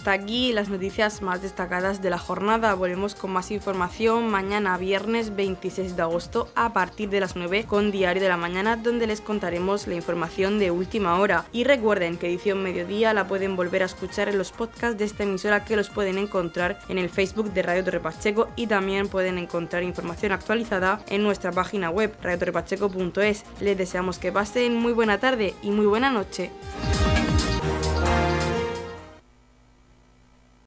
Hasta 0.00 0.12
aquí 0.12 0.54
las 0.54 0.70
noticias 0.70 1.20
más 1.20 1.42
destacadas 1.42 2.00
de 2.00 2.08
la 2.08 2.16
jornada. 2.16 2.72
Volvemos 2.72 3.14
con 3.14 3.32
más 3.32 3.50
información 3.50 4.30
mañana 4.30 4.78
viernes 4.78 5.36
26 5.36 5.94
de 5.94 6.00
agosto 6.00 6.48
a 6.54 6.72
partir 6.72 7.10
de 7.10 7.20
las 7.20 7.36
9 7.36 7.66
con 7.68 7.90
Diario 7.90 8.22
de 8.22 8.30
la 8.30 8.38
Mañana 8.38 8.76
donde 8.76 9.06
les 9.06 9.20
contaremos 9.20 9.86
la 9.86 9.96
información 9.96 10.58
de 10.58 10.70
última 10.70 11.18
hora. 11.18 11.44
Y 11.52 11.64
recuerden 11.64 12.16
que 12.16 12.28
edición 12.28 12.62
mediodía 12.62 13.12
la 13.12 13.28
pueden 13.28 13.56
volver 13.56 13.82
a 13.82 13.86
escuchar 13.86 14.30
en 14.30 14.38
los 14.38 14.52
podcasts 14.52 14.96
de 14.96 15.04
esta 15.04 15.24
emisora 15.24 15.66
que 15.66 15.76
los 15.76 15.90
pueden 15.90 16.16
encontrar 16.16 16.78
en 16.88 16.96
el 16.96 17.10
Facebook 17.10 17.52
de 17.52 17.60
Radio 17.60 17.84
Torre 17.84 18.00
Pacheco 18.00 18.48
y 18.56 18.68
también 18.68 19.06
pueden 19.06 19.36
encontrar 19.36 19.82
información 19.82 20.32
actualizada 20.32 21.02
en 21.10 21.22
nuestra 21.22 21.52
página 21.52 21.90
web 21.90 22.16
radiotorrepacheco.es. 22.22 23.44
Les 23.60 23.76
deseamos 23.76 24.18
que 24.18 24.32
pasen 24.32 24.76
muy 24.76 24.94
buena 24.94 25.18
tarde 25.18 25.54
y 25.62 25.70
muy 25.70 25.84
buena 25.84 26.08
noche. 26.08 26.50